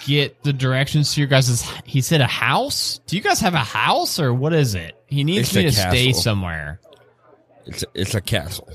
[0.05, 3.01] get the directions to your guys' he said a house?
[3.07, 4.95] Do you guys have a house or what is it?
[5.07, 6.81] He needs It's me to stay somewhere.
[7.67, 8.69] It's a, it's a castle.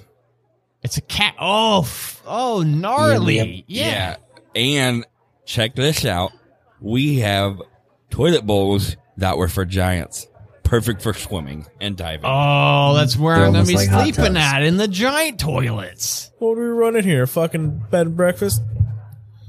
[0.84, 1.36] It's a cat.
[1.40, 1.88] Oh,
[2.26, 3.64] oh, gnarly.
[3.68, 4.18] Yeah.
[4.56, 5.06] And
[5.46, 6.32] check this out.
[6.80, 7.62] We have
[8.10, 10.28] toilet bowls that were for giants.
[10.72, 12.24] Perfect for swimming and diving.
[12.24, 16.32] Oh, that's where They're I'm gonna be like sleeping at in the giant toilets.
[16.40, 17.28] What are we running here?
[17.28, 18.62] Fucking bed and breakfast?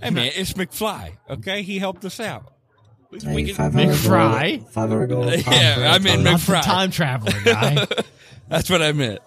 [0.03, 1.19] Hey man, it's McFly.
[1.31, 2.53] Okay, he helped us out.
[3.13, 4.59] We Hey, can- 500 McFry?
[4.59, 4.73] gold.
[4.73, 5.27] 500 gold.
[5.47, 6.63] Yeah, I mean, Not the McFry.
[6.65, 7.87] time traveler guy.
[8.49, 9.21] That's what I meant.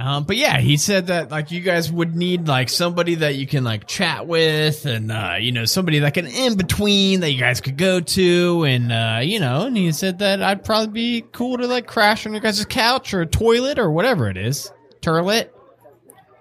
[0.00, 3.46] Um, but yeah, he said that like you guys would need like somebody that you
[3.46, 7.38] can like chat with, and uh, you know somebody that can in between that you
[7.38, 10.86] guys could go to, and uh, you know, and he said that I'd probably
[11.20, 14.72] be cool to like crash on your guys' couch or toilet or whatever it is,
[15.02, 15.50] turlet.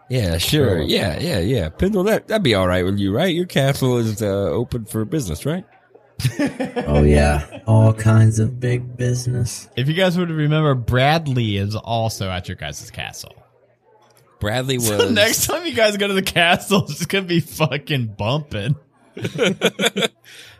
[0.09, 0.79] Yeah, sure.
[0.79, 1.67] Yeah, yeah, yeah.
[1.67, 3.35] Pendle, that that'd be all right with you, right?
[3.35, 5.65] Your castle is uh, open for business, right?
[6.87, 9.67] Oh yeah, all kinds of big business.
[9.75, 13.38] If you guys would remember, Bradley is also at your guys' castle.
[14.39, 18.15] Bradley was So next time you guys go to the castle, it's gonna be fucking
[18.17, 18.75] bumping.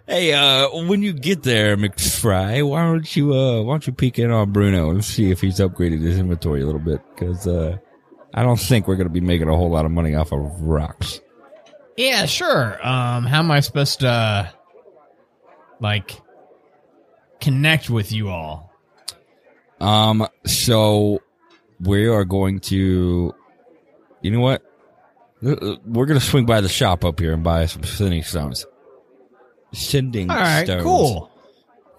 [0.10, 4.18] Hey, uh, when you get there, McFry, why don't you uh, why don't you peek
[4.18, 7.00] in on Bruno and see if he's upgraded his inventory a little bit?
[7.14, 7.78] Because uh,
[8.34, 11.22] I don't think we're gonna be making a whole lot of money off of rocks.
[11.96, 12.76] Yeah, sure.
[12.84, 14.50] Um, how am I supposed to, uh,
[15.80, 16.20] like,
[17.40, 18.74] connect with you all?
[19.80, 21.22] Um, so
[21.80, 23.36] we are going to,
[24.22, 24.62] you know what?
[25.46, 28.66] Uh, We're gonna swing by the shop up here and buy some sending stones.
[29.74, 30.84] Sending All right, stones.
[30.84, 31.32] cool.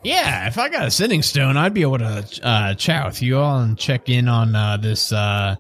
[0.03, 3.39] Yeah, if I got a sending stone, I'd be able to uh, chat with you
[3.39, 5.57] all and check in on uh, this uh,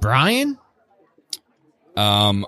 [0.00, 0.58] Brian.
[1.96, 2.46] Um,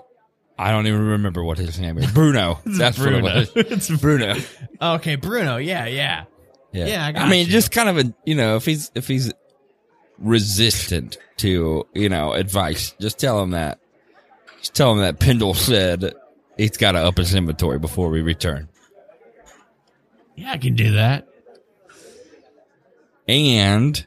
[0.57, 2.11] I don't even remember what his name is.
[2.11, 2.59] Bruno.
[2.65, 3.21] That's Bruno.
[3.21, 3.65] what it was.
[3.71, 4.35] it's Bruno.
[4.81, 5.57] okay, Bruno.
[5.57, 6.25] Yeah, yeah.
[6.71, 7.51] Yeah, Yeah, I got mean, you.
[7.51, 9.33] just kind of a you know, if he's if he's
[10.19, 13.79] resistant to you know advice, just tell him that.
[14.59, 16.13] Just tell him that Pendle said
[16.57, 18.67] he's got to up his inventory before we return,
[20.35, 21.27] Yeah, I can do that.
[23.27, 24.05] and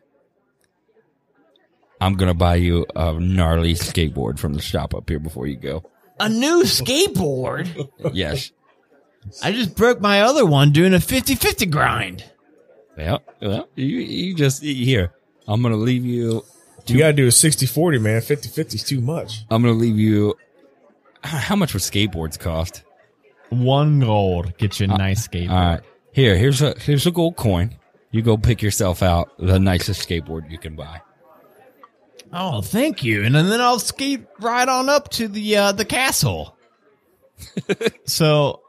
[2.01, 5.85] I'm gonna buy you a gnarly skateboard from the shop up here before you go.
[6.21, 7.89] A new skateboard.
[8.13, 8.51] Yes.
[9.43, 12.25] I just broke my other one doing a 50-50 grind.
[12.99, 15.13] well, well, you you just here.
[15.47, 16.45] I'm gonna leave you.
[16.87, 18.21] You gotta do a 60 40, man.
[18.21, 19.45] 50 50 is too much.
[19.51, 20.35] I'm gonna leave you.
[21.23, 22.83] How much would skateboards cost?
[23.51, 25.51] One gold gets you a nice skateboard.
[25.51, 25.81] All right.
[26.13, 27.77] Here, here's a here's a gold coin.
[28.11, 31.01] You go pick yourself out the nicest skateboard you can buy.
[32.33, 33.25] Oh, thank you.
[33.25, 36.57] And then I'll skate right on up to the uh, the castle.
[38.05, 38.61] so,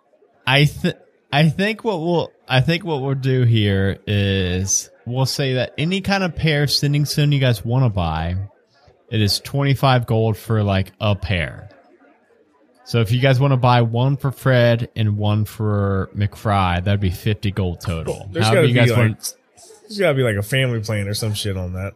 [0.46, 0.96] I th-
[1.32, 6.02] I think what we'll I think what we'll do here is we'll say that any
[6.02, 8.36] kind of pair of sending stone you guys want to buy,
[9.10, 11.70] it is twenty five gold for like a pair.
[12.86, 17.00] So if you guys want to buy one for Fred and one for McFry, that'd
[17.00, 18.28] be fifty gold total.
[18.32, 19.36] There's However gotta you be guys like, want
[19.84, 21.94] there's gotta be like a family plan or some shit on that.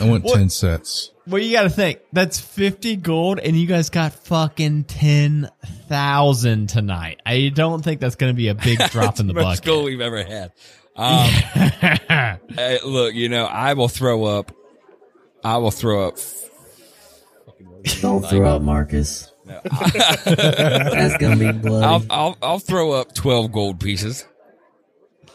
[0.00, 0.36] I want What?
[0.36, 1.10] 10 sets.
[1.26, 5.50] Well, you got to think that's fifty gold, and you guys got fucking ten
[5.88, 7.20] thousand tonight.
[7.26, 9.84] I don't think that's going to be a big drop in the Most gold bucket.
[9.84, 10.52] we've ever had.
[10.98, 14.52] Um, hey, look, you know, I will throw up.
[15.44, 16.18] I will throw up.
[18.00, 19.32] Don't throw up, Marcus.
[19.46, 22.04] That's gonna be I'll.
[22.10, 24.26] I'll I'll throw up twelve gold pieces.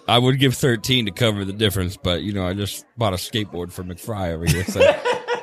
[0.08, 3.16] I would give thirteen to cover the difference, but you know, I just bought a
[3.16, 4.82] skateboard for McFry over here, so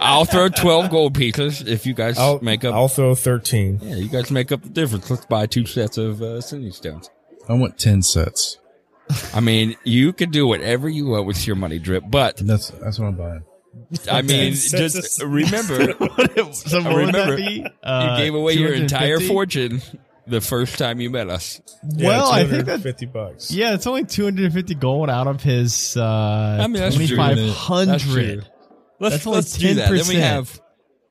[0.01, 2.75] I'll throw twelve gold pieces if you guys I'll make up.
[2.75, 3.81] I'll throw 13.
[3.83, 5.11] yeah, you guys make up the difference.
[5.11, 7.11] Let's buy two sets of uh, sending stones.
[7.49, 8.59] I want 10 sets.
[9.35, 12.99] I mean, you can do whatever you want with your money drip, but That's that's
[12.99, 13.45] what I'm buying.
[14.11, 15.93] I mean, just of- remember,
[16.53, 17.65] so what would remember, be?
[17.83, 18.83] Uh, you gave away your 250?
[18.83, 19.83] entire fortune
[20.27, 21.61] the first time you met us.
[21.97, 23.51] Yeah, Well, I think that 50 bucks.
[23.51, 26.97] yeah, it's only two hundred and fifty gold out of his uh, I mean, that's
[26.97, 27.17] true.
[27.17, 28.43] twenty five That's true.
[28.99, 29.87] Let's That's only let's do that.
[29.91, 30.21] Then we 10%.
[30.21, 30.61] have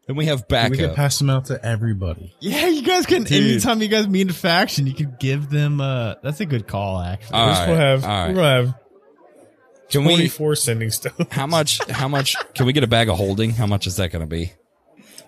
[0.09, 0.71] then we have back.
[0.71, 2.33] We can pass them out to everybody.
[2.39, 3.25] Yeah, you guys can.
[3.25, 3.43] Dude.
[3.43, 5.79] Anytime you guys meet a faction, you can give them.
[5.79, 7.35] Uh, that's a good call, actually.
[7.35, 8.27] All We're just right, gonna have, all right.
[8.29, 8.73] we're gonna have
[9.91, 10.13] Can we?
[10.15, 11.15] 24 sending stones.
[11.31, 11.79] How much?
[11.91, 12.35] How much?
[12.55, 13.51] Can we get a bag of holding?
[13.51, 14.51] How much is that going to be?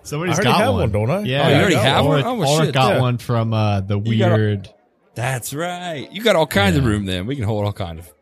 [0.02, 0.80] Somebody's got have one.
[0.80, 1.20] one, don't I?
[1.20, 2.22] Yeah, Oh, you I already have or, one?
[2.26, 3.00] Oh, shit, got yeah.
[3.00, 4.68] one from uh, the You got a- weird.
[5.14, 6.10] That's right.
[6.10, 7.06] You got all kinds of room.
[7.06, 8.12] Then we can hold all kinds of.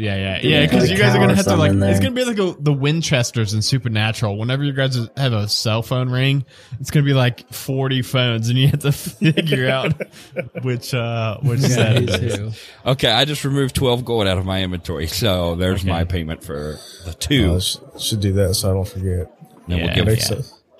[0.00, 0.62] Yeah, yeah, yeah.
[0.66, 1.72] Because a you guys are gonna have to like.
[1.72, 4.38] It's gonna be like a, the Winchesters in Supernatural.
[4.38, 6.46] Whenever you guys have a cell phone ring,
[6.80, 9.92] it's gonna be like forty phones, and you have to figure out
[10.62, 12.60] which uh which set it is.
[12.86, 15.90] Okay, I just removed twelve gold out of my inventory, so there's Okay.
[15.90, 17.60] my payment for the two.
[17.60, 19.30] sh- should do that so I don't forget.
[19.68, 19.84] then Yeah.
[19.84, 20.38] we'll give Makes yeah.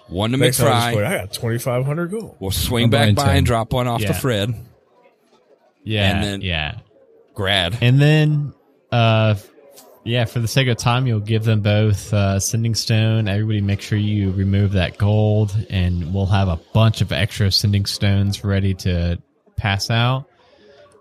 [0.09, 1.07] one to Next time, I just McFry.
[1.07, 2.37] I got twenty five hundred gold.
[2.41, 3.37] We'll swing I'm back buying by 10.
[3.37, 4.09] and drop one off Yeah.
[4.09, 4.55] to Fred.
[5.85, 6.79] Yeah, And then- yeah.
[7.35, 7.79] Grad.
[7.81, 8.53] And then,
[8.93, 9.35] uh,
[10.05, 13.29] yeah, for the sake of time, you'll give them both uh, sending stone.
[13.29, 17.85] Everybody, make sure you remove that gold, and we'll have a bunch of extra sending
[17.87, 19.21] stones ready to
[19.57, 20.25] pass out.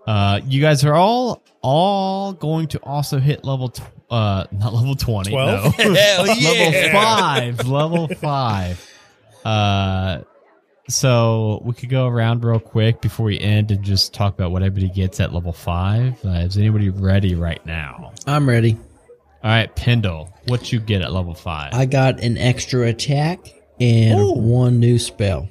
[0.06, 4.94] Uh, you guys are all all going to also hit level, tw- uh, not level
[4.94, 5.78] twenty, Twelve?
[5.78, 8.90] no, Hell level five, level five.
[9.44, 10.22] Uh,
[10.92, 14.62] so we could go around real quick before we end and just talk about what
[14.62, 16.22] everybody gets at level five.
[16.24, 18.12] Uh, is anybody ready right now?
[18.26, 18.76] I'm ready.
[19.42, 21.72] All right, Pendle, what you get at level five?
[21.72, 23.38] I got an extra attack
[23.80, 24.32] and Ooh.
[24.32, 25.48] one new spell.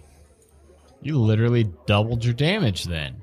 [1.02, 3.16] you literally doubled your damage then.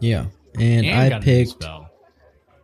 [0.00, 0.26] Yeah.
[0.58, 1.90] And, got I picked spell.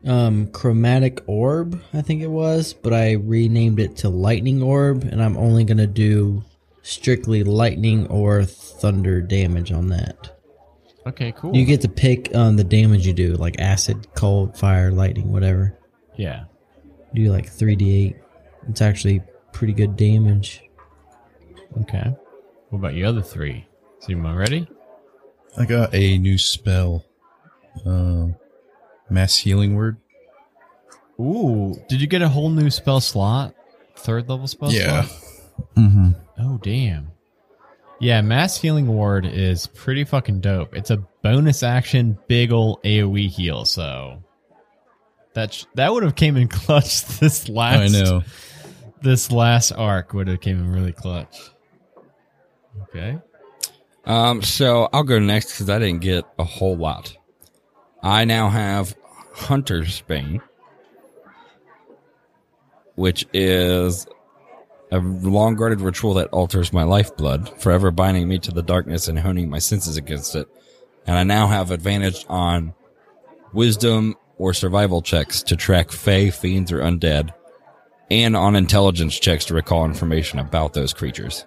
[0.04, 5.22] um chromatic orb, I think it was, but I renamed it to lightning orb and
[5.22, 6.42] I'm only going to do
[6.82, 10.30] strictly lightning or thunder damage on that.
[11.06, 11.56] Okay, cool.
[11.56, 15.76] You get to pick um, the damage you do, like acid, cold, fire, lightning, whatever.
[16.16, 16.44] yeah.
[17.14, 18.16] Do like 3d8.
[18.70, 19.20] It's actually
[19.52, 20.62] pretty good damage.
[21.82, 22.14] Okay.
[22.70, 23.66] What about your other three?
[24.00, 24.66] Is anyone ready?
[25.58, 27.04] I got a new spell.
[27.84, 28.28] Uh,
[29.10, 29.98] mass healing word.
[31.20, 33.54] Ooh, did you get a whole new spell slot?
[33.96, 35.21] Third level spell slot?
[35.76, 36.10] Mm-hmm.
[36.38, 37.08] Oh damn.
[38.00, 40.74] Yeah, mass healing word is pretty fucking dope.
[40.74, 44.22] It's a bonus action big ol' AoE heal, so
[45.34, 48.22] that sh- that would have came in clutch this last I know.
[49.02, 51.38] this last arc would have came in really clutch.
[52.84, 53.18] Okay.
[54.04, 57.16] Um, so I'll go next because I didn't get a whole lot.
[58.02, 58.96] I now have
[59.32, 60.42] Hunter's Bane,
[62.96, 64.06] which is
[64.92, 69.18] a long guarded ritual that alters my lifeblood, forever binding me to the darkness and
[69.18, 70.46] honing my senses against it.
[71.06, 72.74] And I now have advantage on
[73.54, 77.30] wisdom or survival checks to track fey, fiends, or undead,
[78.10, 81.46] and on intelligence checks to recall information about those creatures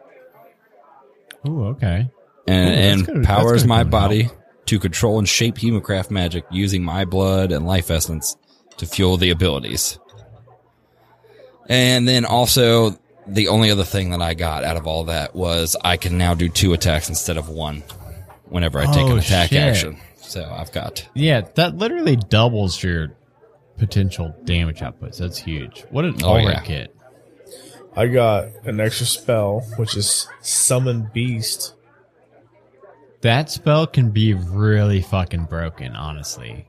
[1.47, 2.09] Ooh, okay.
[2.47, 4.29] and, Ooh, and powers my body
[4.65, 8.35] to control and shape hemocraft magic using my blood and life essence
[8.77, 9.99] to fuel the abilities.
[11.69, 15.75] And then also, the only other thing that I got out of all that was
[15.83, 17.83] I can now do two attacks instead of one
[18.45, 19.59] whenever I take Oh, an attack shit.
[19.61, 19.97] action.
[20.17, 23.15] So I've got Yeah, that literally doubles your
[23.77, 25.15] potential damage output.
[25.15, 25.85] So that's huge.
[25.89, 26.63] What did Oh, Ulrich yeah.
[26.65, 26.95] get?
[27.97, 31.73] I got an extra spell, which is summon beast.
[33.21, 36.67] That spell can be really fucking broken, honestly.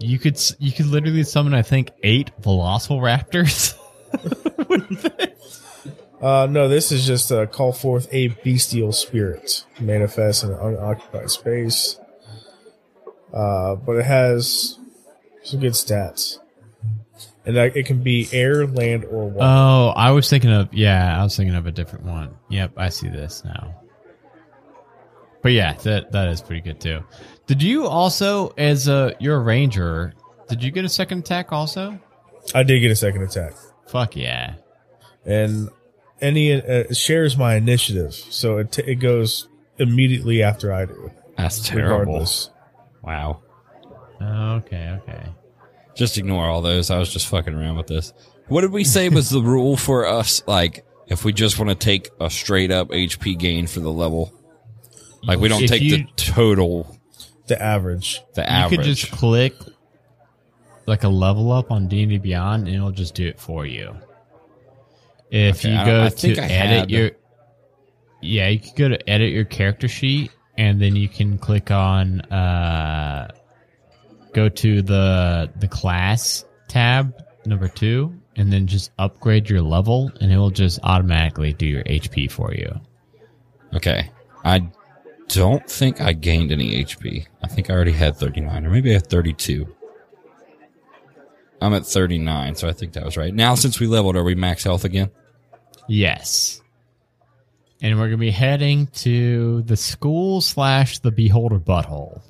[0.00, 3.74] You could you could literally summon I think 8 velociraptors.
[6.24, 11.30] Uh, no, this is just uh, call forth a bestial spirit, manifest in an unoccupied
[11.30, 12.00] space.
[13.30, 14.78] Uh, but it has
[15.42, 16.38] some good stats,
[17.44, 19.46] and that, it can be air, land, or water.
[19.46, 22.34] Oh, I was thinking of yeah, I was thinking of a different one.
[22.48, 23.82] Yep, I see this now.
[25.42, 27.04] But yeah, that that is pretty good too.
[27.46, 30.14] Did you also, as a you're a ranger,
[30.48, 32.00] did you get a second attack also?
[32.54, 33.52] I did get a second attack,
[33.88, 34.54] Fuck yeah!
[35.26, 35.68] and
[36.24, 39.48] any uh, shares my initiative, so it t- it goes
[39.78, 41.98] immediately after I do, that's terrible.
[41.98, 42.50] regardless.
[43.02, 43.42] Wow.
[44.20, 45.26] Okay, okay.
[45.94, 46.90] Just ignore all those.
[46.90, 48.12] I was just fucking around with this.
[48.48, 50.42] What did we say was the rule for us?
[50.46, 54.32] Like, if we just want to take a straight up HP gain for the level,
[55.22, 56.98] like we don't If take you- the total,
[57.46, 58.22] The average.
[58.34, 58.72] the average.
[58.72, 59.54] You could just click
[60.86, 63.64] like a level up on D and D Beyond, and it'll just do it for
[63.66, 63.94] you.
[65.34, 67.10] If Okay, you go I think to edit your,
[68.22, 72.20] yeah, you could go to edit your character sheet, and then you can click on
[72.20, 73.32] uh,
[74.32, 80.30] go to the the class tab number two, and then just upgrade your level, and
[80.30, 82.72] it will just automatically do your HP for you.
[83.74, 84.10] okay.
[84.44, 84.70] I
[85.28, 87.26] don't think I gained any HP.
[87.42, 89.66] I think I already had 39, or maybe I had 32.
[91.60, 93.34] I'm at 39, so I think that was right.
[93.34, 95.10] Now, since we leveled, are we max health again?
[95.88, 96.60] Yes.
[97.82, 102.22] And we're gonna be heading to the school slash the beholder butthole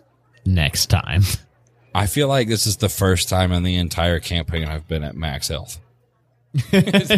[0.45, 1.23] next time.
[1.95, 5.15] I feel like this is the first time in the entire campaign I've been at
[5.15, 5.79] max health.
[6.71, 7.09] Since like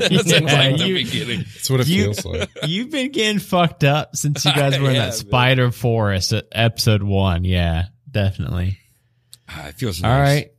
[0.78, 1.38] the you- beginning.
[1.54, 2.50] That's what it You- feels like.
[2.64, 5.12] You've been getting fucked up since you guys were in that man.
[5.12, 7.44] spider forest at episode one.
[7.44, 8.78] Yeah, definitely.
[9.48, 10.10] Ah, It feels nice.
[10.12, 10.50] All right.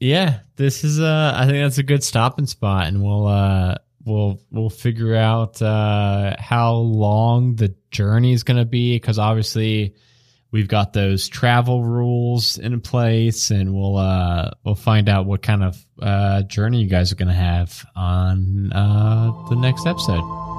[0.00, 3.74] Yeah, this is uh I think that's a good stopping spot and we'll uh
[4.08, 9.94] we'll we'll figure out uh, how long the journey is going to be because obviously
[10.50, 15.62] we've got those travel rules in place, and we'll uh, we'll find out what kind
[15.62, 20.57] of uh, journey you guys are going to have on uh, the next episode.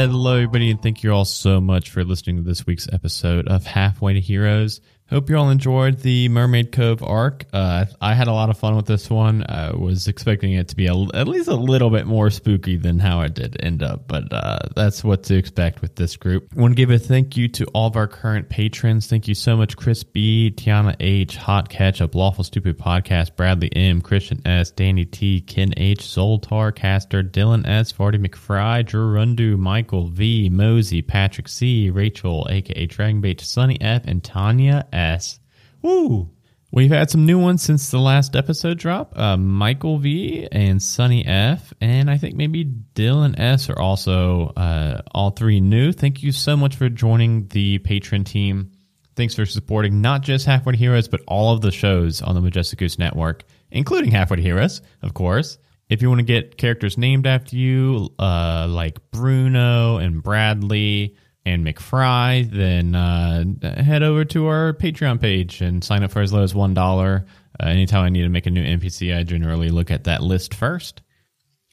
[0.00, 3.66] Hello, everybody, and thank you all so much for listening to this week's episode of
[3.66, 4.80] Halfway to Heroes.
[5.10, 7.44] Hope you all enjoyed the Mermaid Cove arc.
[7.52, 9.44] Uh, I had a lot of fun with this one.
[9.48, 13.00] I was expecting it to be a, at least a little bit more spooky than
[13.00, 16.46] how it did end up, but uh, that's what to expect with this group.
[16.56, 19.08] I want to give a thank you to all of our current patrons.
[19.08, 24.00] Thank you so much, Chris B, Tiana H, Hot Ketchup, Lawful Stupid Podcast, Bradley M,
[24.00, 30.06] Christian S, Danny T, Ken H, Zoltar Caster, Dylan S, Farty McFry, Drew Rundu, Michael
[30.06, 35.40] V, Mosey, Patrick C, Rachel, aka Dragonbait, Sunny F, and Tanya S.
[35.82, 36.30] Woo!
[36.72, 39.18] We've had some new ones since the last episode drop.
[39.18, 45.02] Uh, Michael V and Sunny F, and I think maybe Dylan S are also uh,
[45.10, 45.90] all three new.
[45.90, 48.70] Thank you so much for joining the patron team.
[49.16, 52.78] Thanks for supporting not just Halfway Heroes, but all of the shows on the Majestic
[52.78, 53.42] Goose Network,
[53.72, 55.58] including Halfway Heroes, of course.
[55.88, 61.16] If you want to get characters named after you, uh, like Bruno and Bradley
[61.50, 63.44] and McFry, then uh,
[63.82, 67.26] head over to our Patreon page and sign up for as low as one dollar.
[67.58, 70.54] Uh, anytime I need to make a new NPC, I generally look at that list
[70.54, 71.02] first,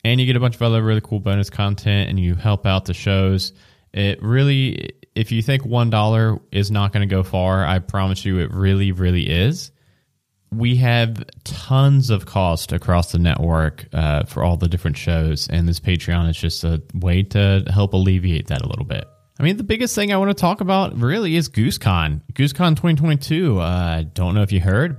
[0.04, 2.86] and you get a bunch of other really cool bonus content, and you help out
[2.86, 3.54] the shows.
[3.94, 8.26] It really, if you think one dollar is not going to go far, I promise
[8.26, 9.72] you, it really, really is
[10.52, 15.68] we have tons of cost across the network uh, for all the different shows, and
[15.68, 19.06] this Patreon is just a way to help alleviate that a little bit.
[19.40, 22.22] I mean, the biggest thing I want to talk about really is GooseCon.
[22.34, 23.60] GooseCon 2022.
[23.60, 24.98] Uh, I don't know if you heard,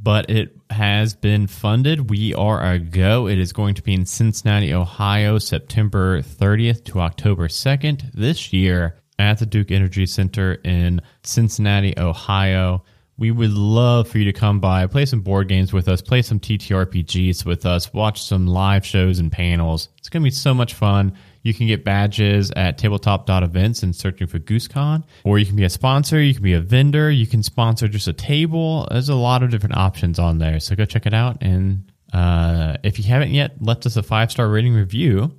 [0.00, 2.10] but it has been funded.
[2.10, 3.28] We are a go.
[3.28, 9.00] It is going to be in Cincinnati, Ohio, September 30th to October 2nd this year
[9.18, 12.84] at the Duke Energy Center in Cincinnati, Ohio.
[13.18, 16.22] We would love for you to come by, play some board games with us, play
[16.22, 19.88] some TTRPGs with us, watch some live shows and panels.
[19.98, 21.12] It's going to be so much fun.
[21.42, 25.70] You can get badges at tabletop.events and searching for GooseCon, or you can be a
[25.70, 28.86] sponsor, you can be a vendor, you can sponsor just a table.
[28.88, 30.60] There's a lot of different options on there.
[30.60, 31.38] So go check it out.
[31.40, 35.34] And uh, if you haven't yet left us a five star rating review,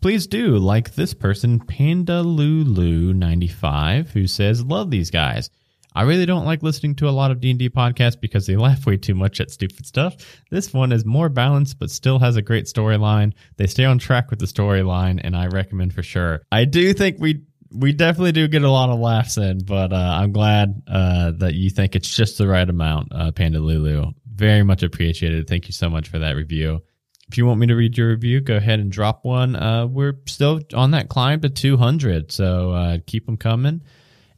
[0.00, 0.56] please do.
[0.56, 5.50] Like this person, Panda Lulu 95, who says, Love these guys.
[5.98, 8.98] I really don't like listening to a lot of D&D podcasts because they laugh way
[8.98, 10.14] too much at stupid stuff.
[10.48, 13.32] This one is more balanced but still has a great storyline.
[13.56, 16.42] They stay on track with the storyline and I recommend for sure.
[16.52, 17.42] I do think we
[17.72, 21.54] we definitely do get a lot of laughs in, but uh, I'm glad uh, that
[21.54, 24.12] you think it's just the right amount, uh, Panda Lulu.
[24.32, 25.48] Very much appreciated.
[25.48, 26.80] Thank you so much for that review.
[27.28, 29.56] If you want me to read your review, go ahead and drop one.
[29.56, 33.82] Uh, we're still on that climb to 200, so uh, keep them coming.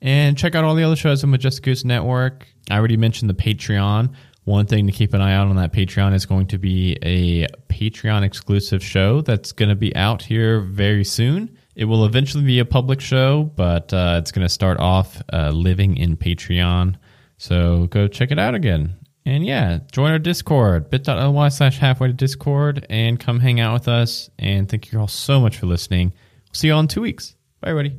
[0.03, 2.47] And check out all the other shows on Majestic Goose Network.
[2.71, 4.15] I already mentioned the Patreon.
[4.45, 7.47] One thing to keep an eye out on that Patreon is going to be a
[7.69, 11.57] Patreon exclusive show that's going to be out here very soon.
[11.77, 15.51] It will eventually be a public show, but uh, it's going to start off uh,
[15.51, 16.97] living in Patreon.
[17.37, 18.97] So go check it out again.
[19.27, 23.89] And yeah, join our Discord, bit.ly slash halfway to Discord, and come hang out with
[23.89, 24.31] us.
[24.39, 26.15] And thank you all so much for listening.
[26.53, 27.37] See you all in two weeks.
[27.61, 27.97] Bye, everybody.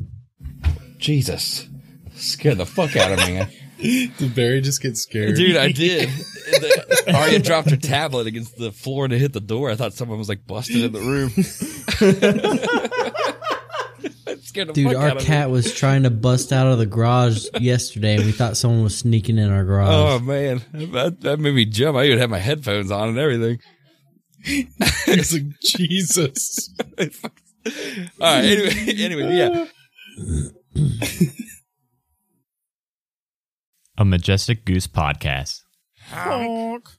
[0.97, 1.67] Jesus.
[2.21, 3.33] Scared the fuck out of me.
[3.33, 3.49] man.
[4.17, 5.35] Did Barry just get scared?
[5.35, 6.09] Dude, I did.
[6.51, 9.71] The, Arya dropped her tablet against the floor and it hit the door.
[9.71, 11.29] I thought someone was like busted in the room.
[14.41, 15.53] Scared the Dude, fuck our out of cat me.
[15.53, 19.37] was trying to bust out of the garage yesterday, and we thought someone was sneaking
[19.37, 19.87] in our garage.
[19.91, 21.95] Oh man, that, that made me jump.
[21.97, 23.59] I even had my headphones on and everything.
[24.43, 26.69] He's like, Jesus.
[26.99, 27.05] All
[28.19, 28.43] right.
[28.43, 29.65] Anyway, anyway, yeah.
[34.01, 35.61] A Majestic Goose podcast.
[36.09, 36.89] Honk.